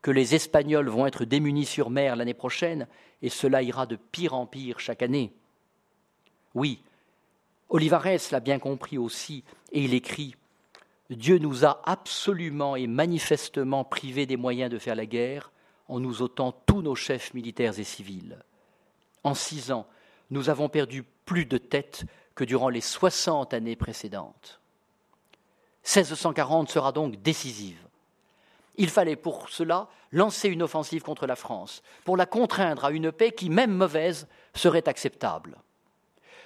[0.06, 2.86] que les Espagnols vont être démunis sur mer l'année prochaine,
[3.22, 5.32] et cela ira de pire en pire chaque année.
[6.54, 6.80] Oui,
[7.70, 9.42] Olivares l'a bien compris aussi,
[9.72, 10.36] et il écrit
[11.10, 15.50] Dieu nous a absolument et manifestement privés des moyens de faire la guerre
[15.88, 18.38] en nous ôtant tous nos chefs militaires et civils.
[19.24, 19.88] En six ans,
[20.30, 22.04] nous avons perdu plus de têtes
[22.36, 24.60] que durant les soixante années précédentes.
[25.82, 27.85] 1640 sera donc décisive.
[28.76, 33.12] Il fallait pour cela lancer une offensive contre la France, pour la contraindre à une
[33.12, 35.58] paix qui, même mauvaise, serait acceptable.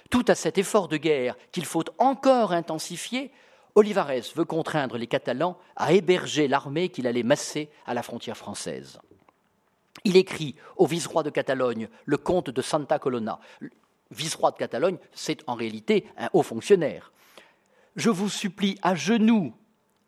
[0.09, 3.31] Tout à cet effort de guerre qu'il faut encore intensifier,
[3.75, 8.99] Olivares veut contraindre les Catalans à héberger l'armée qu'il allait masser à la frontière française.
[10.03, 13.39] Il écrit au vice-roi de Catalogne, le comte de Santa Colonna.
[14.09, 17.11] vice-roi de Catalogne, c'est en réalité un haut fonctionnaire.
[17.95, 19.53] Je vous supplie à genoux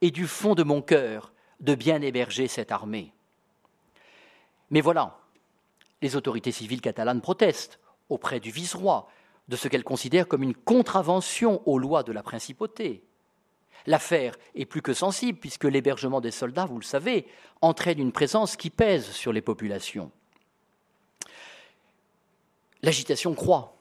[0.02, 1.33] et du fond de mon cœur
[1.64, 3.14] de bien héberger cette armée.
[4.70, 5.18] Mais voilà,
[6.02, 9.10] les autorités civiles catalanes protestent auprès du vice-roi
[9.48, 13.04] de ce qu'elles considèrent comme une contravention aux lois de la principauté.
[13.86, 17.28] L'affaire est plus que sensible puisque l'hébergement des soldats, vous le savez,
[17.62, 20.12] entraîne une présence qui pèse sur les populations.
[22.82, 23.76] L'agitation croît.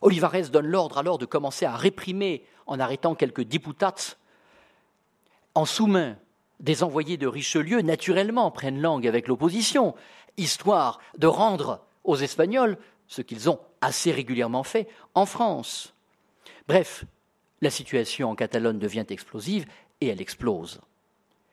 [0.00, 4.16] Olivares donne l'ordre alors de commencer à réprimer en arrêtant quelques diputats.
[5.54, 6.16] En sous-main,
[6.60, 9.94] des envoyés de Richelieu, naturellement, prennent langue avec l'opposition,
[10.36, 15.94] histoire de rendre aux Espagnols ce qu'ils ont assez régulièrement fait en France.
[16.68, 17.04] Bref,
[17.60, 19.66] la situation en Catalogne devient explosive
[20.00, 20.80] et elle explose.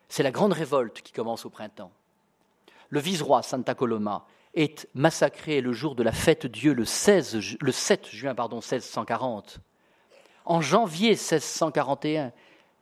[0.09, 1.91] C'est la grande révolte qui commence au printemps.
[2.89, 7.71] Le vice-roi Santa Coloma est massacré le jour de la fête Dieu, le, 16, le
[7.71, 9.59] 7 juin pardon, 1640.
[10.43, 12.33] En janvier 1641,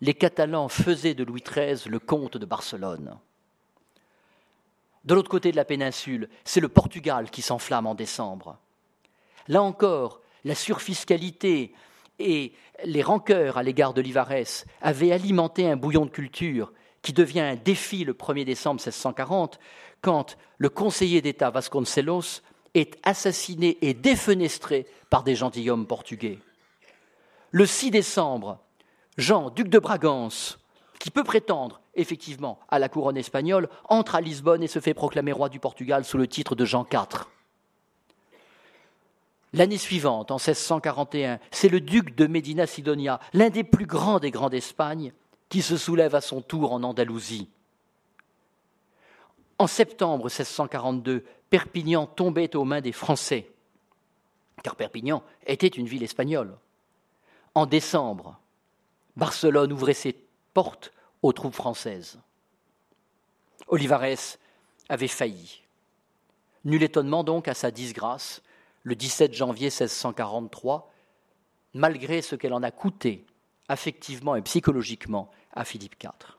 [0.02, 3.18] les Catalans faisaient de Louis XIII le comte de Barcelone.
[5.06, 8.58] De l'autre côté de la péninsule, c'est le Portugal qui s'enflamme en décembre.
[9.47, 11.74] Là encore, la surfiscalité
[12.20, 12.54] et
[12.86, 16.72] les rancœurs à l'égard de Livarès avaient alimenté un bouillon de culture
[17.02, 19.60] qui devient un défi le 1er décembre 1640,
[20.02, 22.41] quand le conseiller d'État Vasconcelos
[22.74, 26.39] est assassiné et défenestré par des gentilshommes portugais.
[27.52, 28.60] Le 6 décembre,
[29.20, 30.60] Jean, duc de Bragance,
[30.98, 35.34] qui peut prétendre effectivement à la couronne espagnole, entre à Lisbonne et se fait proclamer
[35.34, 37.26] roi du Portugal sous le titre de Jean IV.
[39.52, 44.32] L'année suivante, en 1641, c'est le duc de Medina Sidonia, l'un des plus grands des
[44.32, 45.12] grands d'Espagne,
[45.50, 47.50] qui se soulève à son tour en Andalousie.
[49.58, 53.52] En septembre 1642, Perpignan tombait aux mains des Français,
[54.64, 56.56] car Perpignan était une ville espagnole.
[57.56, 58.40] En décembre,
[59.20, 60.16] Barcelone ouvrait ses
[60.54, 60.92] portes
[61.22, 62.18] aux troupes françaises.
[63.68, 64.38] Olivares
[64.88, 65.62] avait failli.
[66.64, 68.42] Nul étonnement donc à sa disgrâce
[68.84, 70.92] le 17 janvier 1643,
[71.74, 73.26] malgré ce qu'elle en a coûté
[73.68, 76.38] affectivement et psychologiquement à Philippe IV.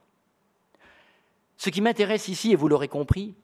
[1.57, 3.35] Ce qui m'intéresse ici, et vous l'aurez compris,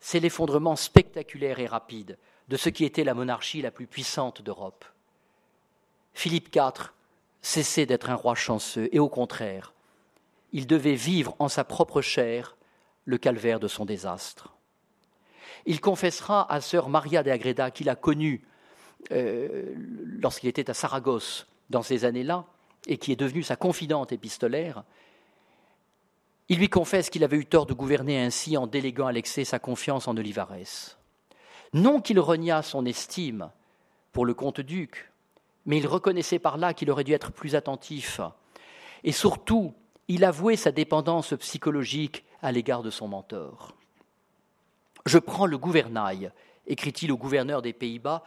[0.00, 2.18] c'est l'effondrement spectaculaire et rapide
[2.48, 4.84] de ce qui était la monarchie la plus puissante d'Europe.
[6.12, 6.92] Philippe IV
[7.42, 9.72] cessait d'être un roi chanceux, et au contraire,
[10.52, 12.56] il devait vivre en sa propre chair
[13.04, 14.54] le calvaire de son désastre.
[15.66, 18.42] Il confessera à sœur Maria de Agreda, qu'il a connue
[19.12, 19.74] euh,
[20.20, 22.44] lorsqu'il était à Saragosse dans ces années-là,
[22.86, 24.84] et qui est devenue sa confidente épistolaire,
[26.48, 29.58] il lui confesse qu'il avait eu tort de gouverner ainsi en déléguant à l'excès sa
[29.58, 30.98] confiance en Olivares.
[31.72, 33.50] Non qu'il reniât son estime
[34.12, 35.09] pour le comte-duc,
[35.70, 38.20] mais il reconnaissait par là qu'il aurait dû être plus attentif.
[39.04, 39.72] Et surtout,
[40.08, 43.76] il avouait sa dépendance psychologique à l'égard de son mentor.
[45.06, 46.32] Je prends le gouvernail,
[46.66, 48.24] écrit-il au gouverneur des Pays-Bas,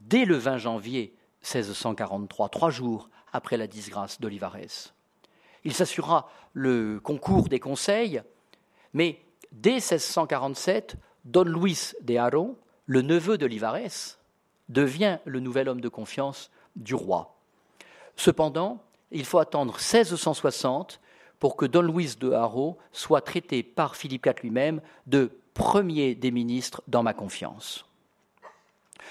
[0.00, 4.56] dès le 20 janvier 1643, trois jours après la disgrâce d'Olivares.
[5.64, 8.22] Il s'assura le concours des conseils,
[8.94, 9.20] mais
[9.52, 14.16] dès 1647, Don Luis de Haro, le neveu d'Olivares,
[14.70, 17.36] devient le nouvel homme de confiance du roi.
[18.16, 21.00] Cependant, il faut attendre 1660
[21.38, 26.30] pour que Don Luis de Haro soit traité par Philippe IV lui-même de premier des
[26.30, 27.86] ministres dans ma confiance.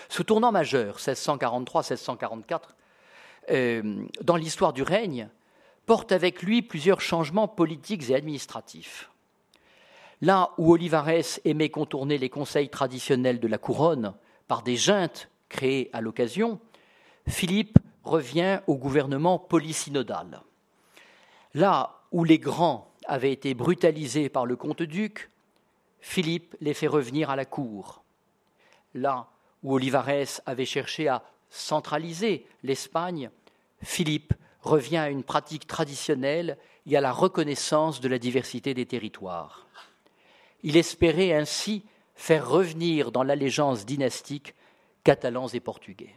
[0.10, 2.62] Ce tournant majeur, 1643-1644,
[3.52, 5.30] euh, dans l'histoire du règne,
[5.86, 9.12] porte avec lui plusieurs changements politiques et administratifs.
[10.22, 14.14] Là où Olivares aimait contourner les conseils traditionnels de la couronne
[14.48, 16.60] par des juntes créées à l'occasion,
[17.28, 20.42] Philippe revient au gouvernement polysynodal.
[21.54, 25.30] Là où les grands avaient été brutalisés par le comte-duc,
[26.00, 28.04] Philippe les fait revenir à la cour.
[28.94, 29.28] Là
[29.64, 33.30] où Olivares avait cherché à centraliser l'Espagne,
[33.82, 39.66] Philippe revient à une pratique traditionnelle et à la reconnaissance de la diversité des territoires.
[40.64, 41.84] Il espérait ainsi
[42.16, 44.56] faire revenir dans l'allégeance dynastique
[45.04, 46.16] catalans et portugais.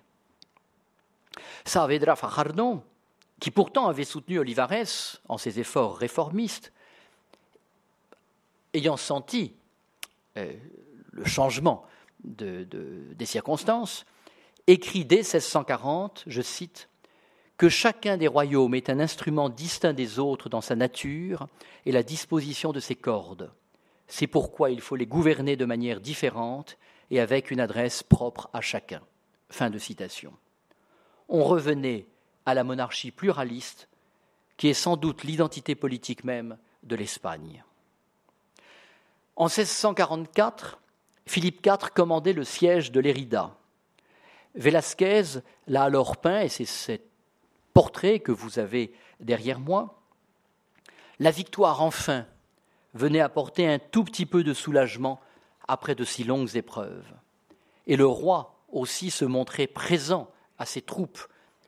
[1.65, 2.83] Saavedra Fajardo,
[3.41, 6.73] qui pourtant avait soutenu Olivares en ses efforts réformistes,
[8.75, 9.55] ayant senti
[10.37, 10.53] euh,
[11.13, 11.85] le changement
[12.25, 14.05] des circonstances,
[14.67, 16.89] écrit dès 1640, je cite,
[17.57, 21.49] que chacun des royaumes est un instrument distinct des autres dans sa nature
[21.87, 23.53] et la disposition de ses cordes.
[24.07, 26.79] C'est pourquoi il faut les gouverner de manière différente
[27.11, 29.03] et avec une adresse propre à chacun.
[29.51, 30.33] Fin de citation.
[31.29, 32.07] On revenait
[32.47, 33.89] à la monarchie pluraliste,
[34.57, 37.63] qui est sans doute l'identité politique même de l'Espagne.
[39.37, 40.81] En 1644,
[41.27, 43.57] Philippe IV commandait le siège de Lérida.
[44.55, 47.09] Velasquez l'a alors peint, et c'est cette
[47.75, 50.01] portrait que vous avez derrière moi,
[51.21, 52.27] la victoire enfin
[52.95, 55.21] venait apporter un tout petit peu de soulagement
[55.69, 57.13] après de si longues épreuves.
[57.87, 61.21] Et le roi aussi se montrait présent à ses troupes.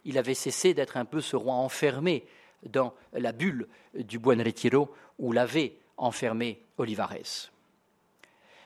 [0.05, 2.25] Il avait cessé d'être un peu ce roi enfermé
[2.65, 7.51] dans la bulle du Buen Retiro où l'avait enfermé Olivares.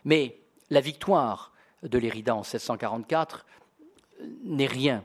[0.04, 0.38] Mais
[0.70, 1.52] la victoire
[1.82, 3.46] de l'Érida en 1644
[4.44, 5.04] n'est rien.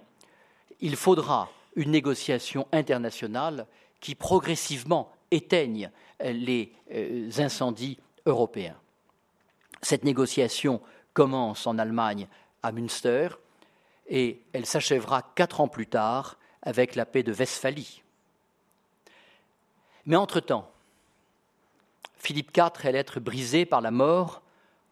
[0.79, 3.67] Il faudra une négociation internationale
[3.99, 8.77] qui progressivement éteigne les euh, incendies européens.
[9.81, 10.81] Cette négociation
[11.13, 12.27] commence en Allemagne
[12.63, 13.29] à Münster
[14.09, 18.01] et elle s'achèvera quatre ans plus tard avec la paix de Westphalie.
[20.05, 20.69] Mais entre-temps,
[22.17, 24.41] Philippe IV allait être brisé par la mort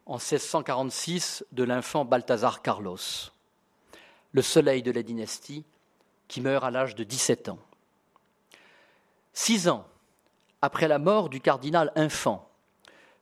[0.06, 2.98] en 1646 de l'infant Balthazar Carlos,
[4.32, 5.64] le soleil de la dynastie
[6.28, 7.58] qui meurt à l'âge de 17 ans.
[9.32, 9.86] Six ans
[10.62, 12.48] après la mort du cardinal infant,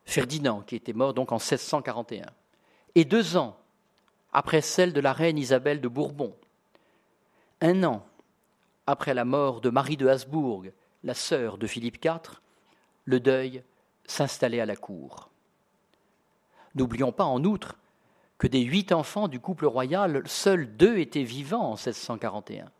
[0.05, 2.27] Ferdinand, qui était mort donc en 1641,
[2.95, 3.57] et deux ans
[4.37, 6.37] après celle de la reine Isabelle de Bourbon,
[7.63, 8.07] un an
[8.87, 10.65] après la mort de Marie de Habsbourg,
[11.05, 12.43] la sœur de Philippe IV,
[13.07, 13.63] le deuil
[14.05, 15.31] s'installait à la cour.
[16.75, 17.77] N'oublions pas en outre
[18.37, 22.71] que des huit enfants du couple royal, seuls deux étaient vivants en 1641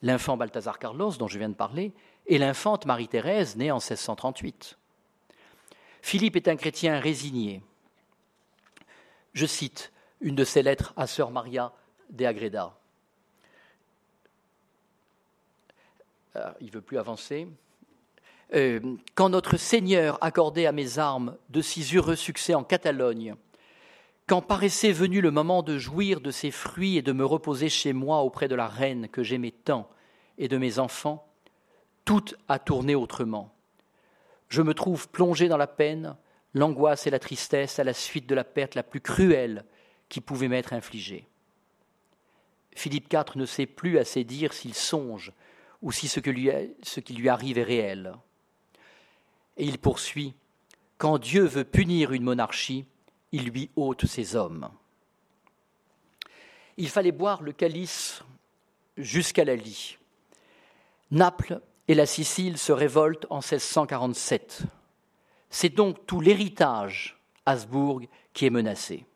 [0.00, 1.92] l'infant Balthazar Carlos, dont je viens de parler,
[2.26, 4.78] et l'infante Marie-Thérèse, née en 1638.
[6.00, 7.60] Philippe est un chrétien résigné.
[9.34, 11.72] Je cite une de ses lettres à sœur Maria
[12.10, 12.76] de Agreda.
[16.34, 17.48] Ah, il ne veut plus avancer.
[18.54, 18.80] Euh,
[19.14, 23.34] quand notre Seigneur accordait à mes armes de si heureux succès en Catalogne,
[24.26, 27.92] quand paraissait venu le moment de jouir de ses fruits et de me reposer chez
[27.92, 29.90] moi auprès de la reine que j'aimais tant
[30.38, 31.26] et de mes enfants,
[32.04, 33.52] tout a tourné autrement.
[34.48, 36.16] Je me trouve plongé dans la peine,
[36.54, 39.64] l'angoisse et la tristesse à la suite de la perte la plus cruelle
[40.10, 41.26] qui pouvait m'être infligée.
[42.74, 45.32] Philippe IV ne sait plus assez dire s'il songe
[45.80, 46.20] ou si ce,
[46.82, 48.14] ce qui lui arrive est réel.
[49.56, 50.34] Et il poursuit
[50.98, 52.84] Quand Dieu veut punir une monarchie,
[53.32, 54.68] il lui ôte ses hommes.
[56.76, 58.22] Il fallait boire le calice
[58.96, 59.96] jusqu'à la lie.
[61.10, 64.62] Naples et la Sicile se révoltent en 1647.
[65.50, 68.02] C'est donc tout l'héritage Habsbourg
[68.32, 69.06] qui est menacé.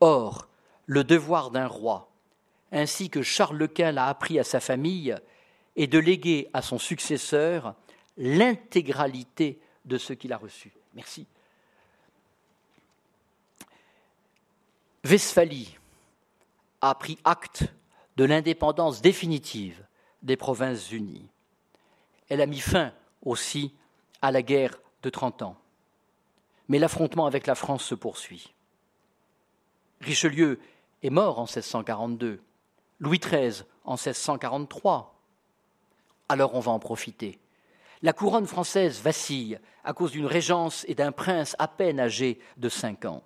[0.00, 0.48] Or,
[0.86, 2.10] le devoir d'un roi,
[2.72, 5.16] ainsi que Charles Quint l'a appris à sa famille,
[5.76, 7.74] est de léguer à son successeur
[8.16, 10.72] l'intégralité de ce qu'il a reçu.
[10.94, 11.26] Merci.
[15.04, 15.76] Westphalie
[16.80, 17.64] a pris acte
[18.16, 19.84] de l'indépendance définitive
[20.22, 21.28] des provinces unies.
[22.28, 22.92] Elle a mis fin
[23.22, 23.72] aussi
[24.20, 25.56] à la guerre de Trente ans.
[26.68, 28.52] Mais l'affrontement avec la France se poursuit.
[30.00, 30.60] Richelieu
[31.02, 32.40] est mort en 1642,
[33.00, 35.14] Louis XIII en 1643.
[36.28, 37.38] Alors on va en profiter.
[38.02, 42.68] La couronne française vacille à cause d'une régence et d'un prince à peine âgé de
[42.68, 43.24] cinq ans.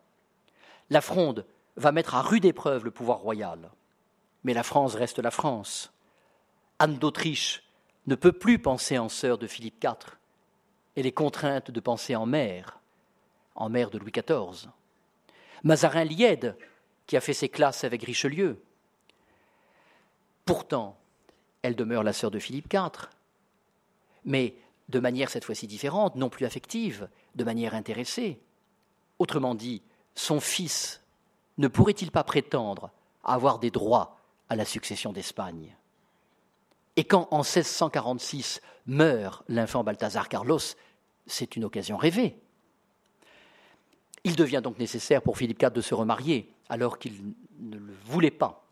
[0.89, 1.45] La fronde
[1.77, 3.71] va mettre à rude épreuve le pouvoir royal.
[4.45, 5.93] Mais la France reste la France.
[6.79, 7.63] Anne d'Autriche
[8.07, 10.17] ne peut plus penser en sœur de Philippe IV.
[10.97, 12.81] Elle est contrainte de penser en mère,
[13.55, 14.69] en mère de Louis XIV.
[15.63, 16.57] Mazarin Liède,
[17.07, 18.63] qui a fait ses classes avec Richelieu.
[20.45, 20.99] Pourtant,
[21.63, 23.09] elle demeure la sœur de Philippe IV,
[24.25, 24.57] mais
[24.89, 28.41] de manière cette fois-ci différente, non plus affective, de manière intéressée.
[29.19, 29.83] Autrement dit,
[30.15, 31.03] son fils
[31.59, 32.91] ne pourrait-il pas prétendre
[33.25, 35.77] avoir des droits à la succession d'Espagne?
[36.97, 40.59] Et quand en 1646 meurt l'infant Balthazar Carlos,
[41.27, 42.37] c'est une occasion rêvée.
[44.25, 48.31] Il devient donc nécessaire pour Philippe IV de se remarier, alors qu'il ne le voulait
[48.31, 48.65] pas.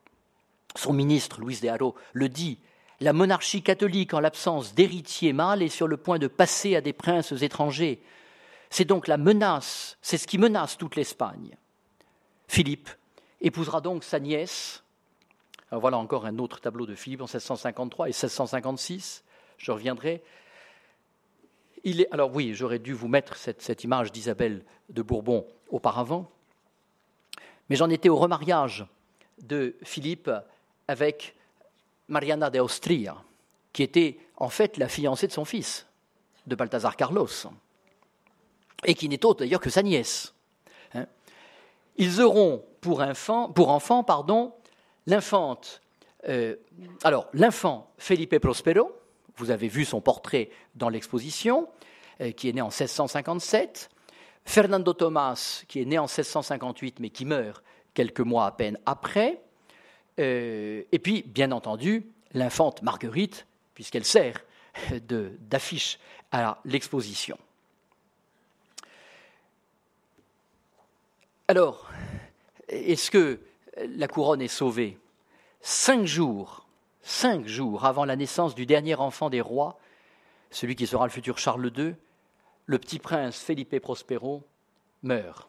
[0.76, 2.58] Son ministre, Luis de Haro, le dit
[3.00, 6.92] La monarchie catholique, en l'absence d'héritier mâle, est sur le point de passer à des
[6.92, 8.00] princes étrangers.
[8.70, 11.56] C'est donc la menace, c'est ce qui menace toute l'Espagne.
[12.46, 12.88] Philippe
[13.40, 14.84] épousera donc sa nièce.
[15.72, 19.24] voilà encore un autre tableau de Philippe en 1653 et 1656.
[19.58, 20.22] Je reviendrai.
[22.10, 26.30] Alors oui, j'aurais dû vous mettre cette, image d'Isabelle de Bourbon auparavant,
[27.68, 28.86] mais j'en étais au remariage
[29.42, 30.30] de Philippe
[30.88, 31.34] avec
[32.08, 33.16] Mariana d'Austria,
[33.72, 35.86] qui était en fait la fiancée de son fils,
[36.46, 37.28] de Balthazar Carlos,
[38.84, 40.34] et qui n'est autre d'ailleurs que sa nièce.
[41.96, 44.52] Ils auront pour enfant, pour enfant pardon,
[45.06, 45.80] l'infante.
[46.28, 46.56] Euh,
[47.04, 48.92] alors, l'infant Felipe Prospero,
[49.40, 51.68] vous avez vu son portrait dans l'exposition,
[52.20, 53.88] euh, qui est né en 1657.
[54.44, 57.64] Fernando Tomás, qui est né en 1658, mais qui meurt
[57.94, 59.40] quelques mois à peine après.
[60.18, 64.44] Euh, et puis, bien entendu, l'infante Marguerite, puisqu'elle sert
[65.40, 65.98] d'affiche
[66.30, 67.38] à l'exposition.
[71.48, 71.90] Alors,
[72.68, 73.40] est-ce que
[73.76, 74.98] la couronne est sauvée?
[75.60, 76.66] Cinq jours,
[77.10, 79.78] cinq jours avant la naissance du dernier enfant des rois,
[80.50, 81.94] celui qui sera le futur Charles II,
[82.66, 84.44] le petit prince Felipe Prospero
[85.02, 85.48] meurt.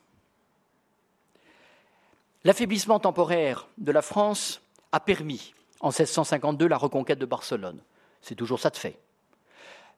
[2.43, 4.61] L'affaiblissement temporaire de la France
[4.91, 7.79] a permis, en 1652, la reconquête de Barcelone.
[8.21, 8.97] C'est toujours ça de fait.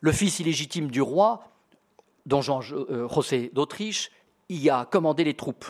[0.01, 1.47] Le fils illégitime du roi,
[2.25, 4.11] don Jean euh, José d'Autriche,
[4.49, 5.65] y a commandé les troupes.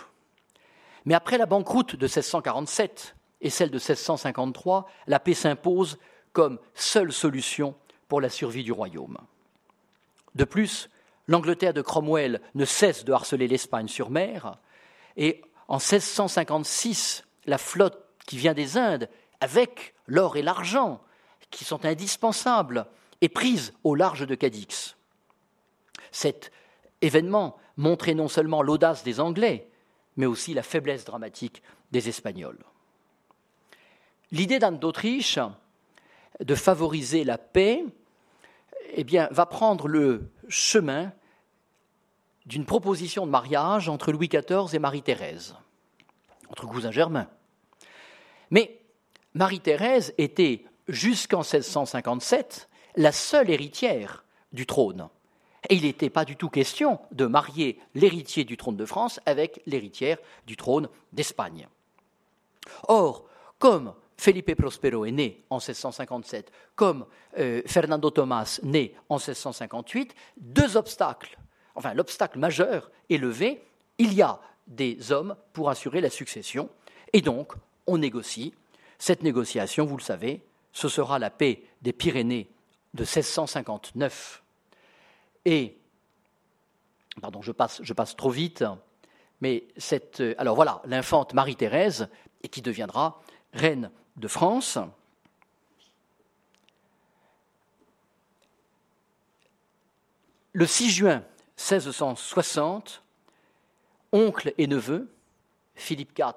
[1.06, 5.99] Mais après la banqueroute de 1647 et celle de 1653, la paix s'impose
[6.32, 7.76] comme seule solution
[8.07, 9.18] pour la survie du royaume.
[10.34, 10.90] De plus,
[11.28, 14.57] l'Angleterre de Cromwell ne cesse de harceler l'Espagne sur mer,
[15.18, 19.10] et en 1656, la flotte qui vient des Indes,
[19.41, 21.02] avec l'or et l'argent,
[21.52, 22.88] qui sont indispensables,
[23.22, 24.95] est prise au large de Cadix.
[26.11, 26.52] Cet
[27.02, 29.70] événement montrait non seulement l'audace des Anglais,
[30.15, 31.61] mais aussi la faiblesse dramatique
[31.91, 32.64] des Espagnols.
[34.34, 35.38] L'idée d'Anne d'Autriche
[36.39, 37.85] de favoriser la paix
[38.95, 41.14] eh va prendre le chemin
[42.47, 45.55] d'une proposition de mariage entre Louis XIV et Marie-Thérèse,
[46.49, 47.30] entre cousins germains.
[48.49, 48.81] Mais
[49.35, 55.10] Marie-Thérèse était, jusqu'en 1657, la seule héritière du trône.
[55.69, 59.61] Et il n'était pas du tout question de marier l'héritier du trône de France avec
[59.68, 61.68] l'héritière du trône d'Espagne.
[62.88, 63.26] Or,
[63.60, 67.06] comme Felipe Prospero est né en 1657, comme
[67.38, 71.38] euh, Fernando Tomás né en 1658, deux obstacles
[71.76, 73.64] enfin l'obstacle majeur est levé,
[73.98, 76.69] il y a des hommes pour assurer la succession,
[77.11, 77.53] et donc
[77.88, 78.53] on négocie.
[78.98, 80.41] Cette négociation, vous le savez,
[80.72, 82.49] ce sera la paix des Pyrénées
[82.94, 84.41] de 1659.
[85.45, 85.77] Et,
[87.22, 88.64] pardon, je passe, trop vite,
[89.41, 92.07] mais cette, alors voilà, l'infante Marie-Thérèse,
[92.44, 93.22] et qui deviendra
[93.53, 94.77] reine de France.
[100.53, 101.23] Le 6 juin
[101.57, 103.02] 1660,
[104.11, 105.11] oncle et neveu,
[105.76, 106.35] Philippe IV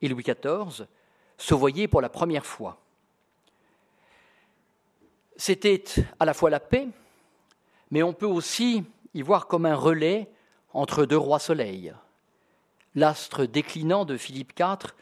[0.00, 0.86] et Louis XIV,
[1.36, 2.80] se voyaient pour la première fois.
[5.36, 5.84] C'était
[6.18, 6.88] à la fois la paix,
[7.90, 8.84] mais on peut aussi
[9.14, 10.30] y voir comme un relais
[10.72, 11.94] entre deux rois soleils.
[12.94, 14.94] L'astre déclinant de Philippe IV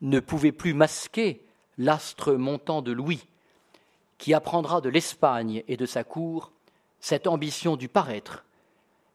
[0.00, 1.47] ne pouvait plus masquer
[1.78, 3.26] l'astre montant de Louis,
[4.18, 6.52] qui apprendra de l'Espagne et de sa cour
[7.00, 8.44] cette ambition du paraître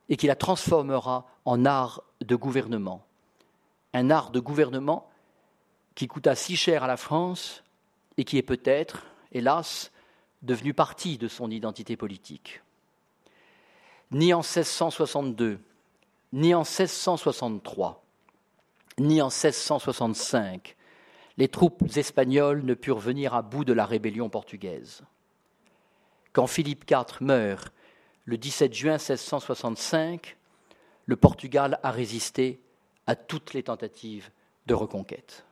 [0.09, 3.05] et qui la transformera en art de gouvernement.
[3.93, 5.09] Un art de gouvernement
[5.95, 7.63] qui coûta si cher à la France
[8.17, 9.91] et qui est peut-être, hélas,
[10.41, 12.61] devenu partie de son identité politique.
[14.11, 15.59] Ni en 1662,
[16.33, 18.03] ni en 1663,
[18.99, 20.75] ni en 1665,
[21.37, 25.03] les troupes espagnoles ne purent venir à bout de la rébellion portugaise.
[26.31, 27.73] Quand Philippe IV meurt
[28.25, 30.37] le 17 juin 1665,
[31.05, 32.59] le Portugal a résisté
[33.07, 34.29] à toutes les tentatives
[34.65, 35.45] de reconquête.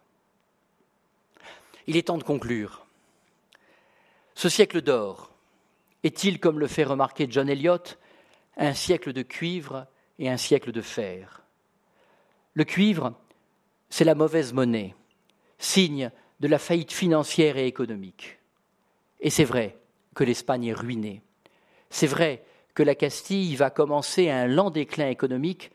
[1.88, 2.86] Il est temps de conclure.
[4.36, 5.32] Ce siècle d'or
[6.04, 7.98] est-il, comme le fait remarquer John Eliot,
[8.58, 9.86] un siècle de cuivre
[10.20, 11.44] et un siècle de fer?
[12.54, 13.14] Le cuivre,
[13.90, 14.96] c'est la mauvaise monnaie,
[15.62, 18.40] signe de la faillite financière et économique.
[19.20, 19.78] Et c'est vrai,
[20.16, 21.22] que l'Espagne est ruinée.
[21.90, 22.44] C'est vrai
[22.74, 25.72] que la Castille va commencer un lent déclin économique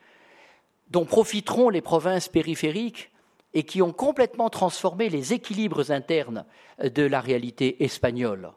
[0.91, 3.11] dont profiteront les provinces périphériques
[3.55, 6.45] et qui ont complètement transformé les équilibres internes
[6.83, 8.53] de la réalité espagnole.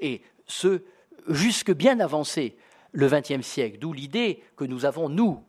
[0.00, 0.82] Et ce,
[1.28, 2.56] jusque bien avancé
[2.92, 5.42] le XXe siècle, d'où l'idée que nous avons, nous,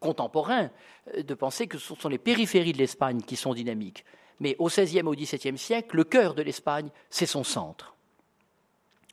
[0.00, 0.70] contemporains,
[1.16, 4.04] de penser que ce sont les périphéries de l'Espagne qui sont dynamiques.
[4.40, 7.94] Mais au XVIe au XVIIe siècle, le cœur de l'Espagne, c'est son centre.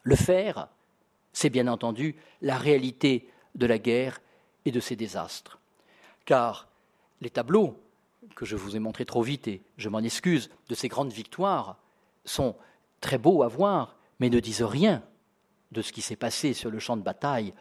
[0.03, 0.67] Le faire,
[1.33, 4.19] c'est bien entendu la réalité de la guerre
[4.65, 5.59] et de ses désastres.
[6.25, 6.67] Car
[7.21, 7.79] les tableaux,
[8.35, 11.77] que je vous ai montrés trop vite et je m'en excuse, de ces grandes victoires,
[12.25, 12.55] sont
[12.99, 15.03] très beaux à voir, mais ne disent rien
[15.71, 17.53] de ce qui s'est passé sur le champ de bataille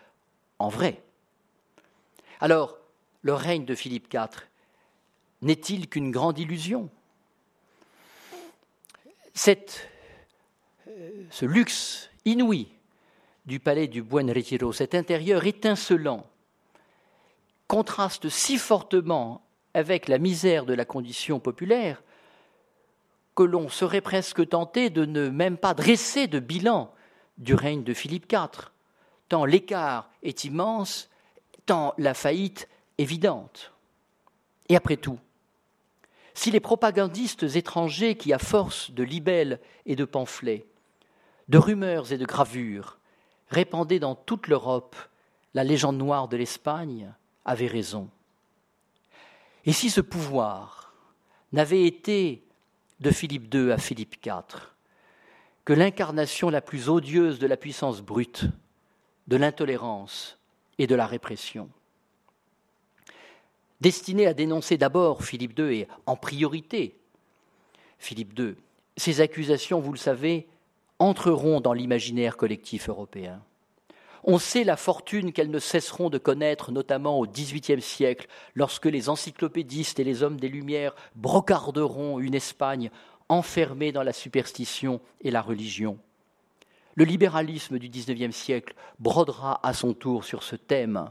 [0.59, 1.03] en vrai.
[2.41, 2.78] Alors,
[3.23, 4.49] le règne de Philippe IV
[5.43, 6.91] n'est-il qu'une grande illusion?
[9.48, 12.68] Euh, Ce luxe inouï
[13.46, 16.26] du palais du Buen Retiro, cet intérieur étincelant,
[17.66, 19.42] contraste si fortement
[19.72, 22.02] avec la misère de la condition populaire
[23.34, 26.92] que l'on serait presque tenté de ne même pas dresser de bilan
[27.38, 28.70] du règne de Philippe IV,
[29.28, 31.08] tant l'écart est immense,
[31.64, 32.68] tant la faillite
[32.98, 33.72] évidente.
[34.68, 35.18] Et après tout,
[36.35, 40.66] si les propagandistes étrangers qui, à force de libelles et de pamphlets,
[41.48, 42.98] de rumeurs et de gravures
[43.48, 44.97] répandaient dans toute l'Europe
[45.55, 47.12] la légende noire de l'Espagne,
[47.44, 48.09] avait raison.
[49.65, 50.94] Et si ce pouvoir
[51.52, 52.44] n'avait été
[53.01, 54.73] de Philippe II à Philippe IV
[55.65, 58.44] que l'incarnation la plus odieuse de la puissance brute,
[59.27, 60.39] de l'intolérance
[60.78, 61.69] et de la répression?
[63.81, 66.97] Destiné à dénoncer d'abord Philippe II et en priorité
[67.98, 68.55] Philippe II,
[68.97, 70.48] ces accusations, vous le savez,
[70.98, 73.43] entreront dans l'imaginaire collectif européen.
[74.24, 79.09] On sait la fortune qu'elles ne cesseront de connaître, notamment au XVIIIe siècle, lorsque les
[79.09, 82.90] encyclopédistes et les hommes des Lumières brocarderont une Espagne
[83.31, 85.98] enfermée dans la superstition et la religion.
[86.97, 91.11] Le libéralisme du XIXe siècle brodera à son tour sur ce thème,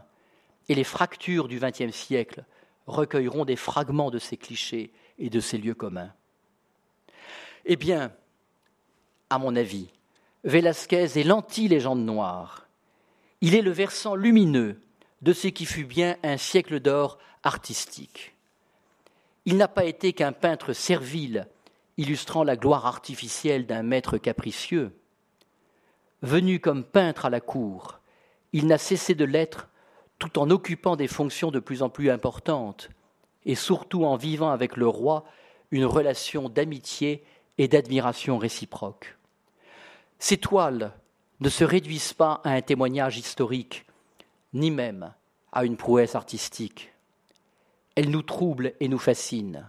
[0.68, 2.44] et les fractures du XXe siècle
[2.86, 6.12] recueilleront des fragments de ces clichés et de ces lieux communs.
[7.64, 8.12] Eh bien,
[9.30, 9.88] à mon avis.
[10.44, 12.66] Velasquez est l'anti-légende noire.
[13.40, 14.80] Il est le versant lumineux
[15.22, 18.34] de ce qui fut bien un siècle d'or artistique.
[19.44, 21.46] Il n'a pas été qu'un peintre servile,
[21.96, 24.96] illustrant la gloire artificielle d'un maître capricieux.
[26.22, 28.00] Venu comme peintre à la cour,
[28.52, 29.68] il n'a cessé de l'être
[30.20, 32.90] tout en occupant des fonctions de plus en plus importantes,
[33.46, 35.24] et surtout en vivant avec le roi
[35.70, 37.24] une relation d'amitié
[37.58, 39.16] et d'admiration réciproque.
[40.18, 40.92] Ces toiles
[41.40, 43.86] ne se réduisent pas à un témoignage historique,
[44.52, 45.14] ni même
[45.52, 46.92] a une prouesse artistique.
[47.94, 49.66] Elle nous trouble et nous fascine,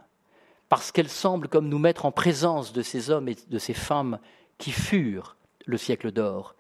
[0.68, 4.20] parce qu'elle semble comme nous mettre en présence de ces hommes et de ces femmes
[4.58, 6.56] qui furent le siècle d'or,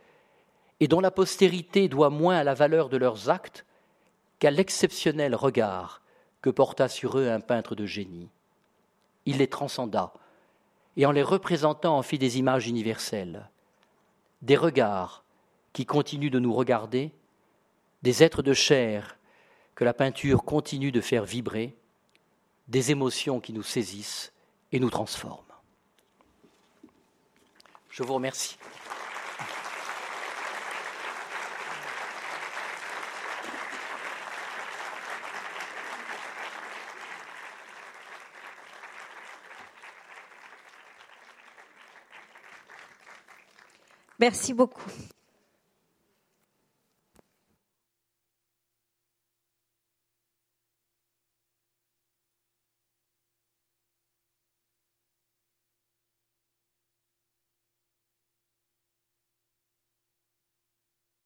[0.79, 3.65] et dont la postérité doit moins à la valeur de leurs actes
[4.41, 6.01] qu'à l'exceptionnel regard
[6.41, 8.27] que porta sur eux un peintre de génie.
[9.27, 10.13] Il les transcenda,
[10.97, 13.51] et en les représentant en fit des images universelles,
[14.41, 15.23] des regards
[15.73, 17.11] qui continuent de nous regarder,
[18.01, 19.15] des êtres de chair
[19.75, 21.77] que la peinture continue de faire vibrer,
[22.67, 24.33] des émotions qui nous saisissent
[24.71, 25.45] et nous transforment.
[27.91, 28.57] Je vous remercie.
[44.21, 44.89] Merci beaucoup.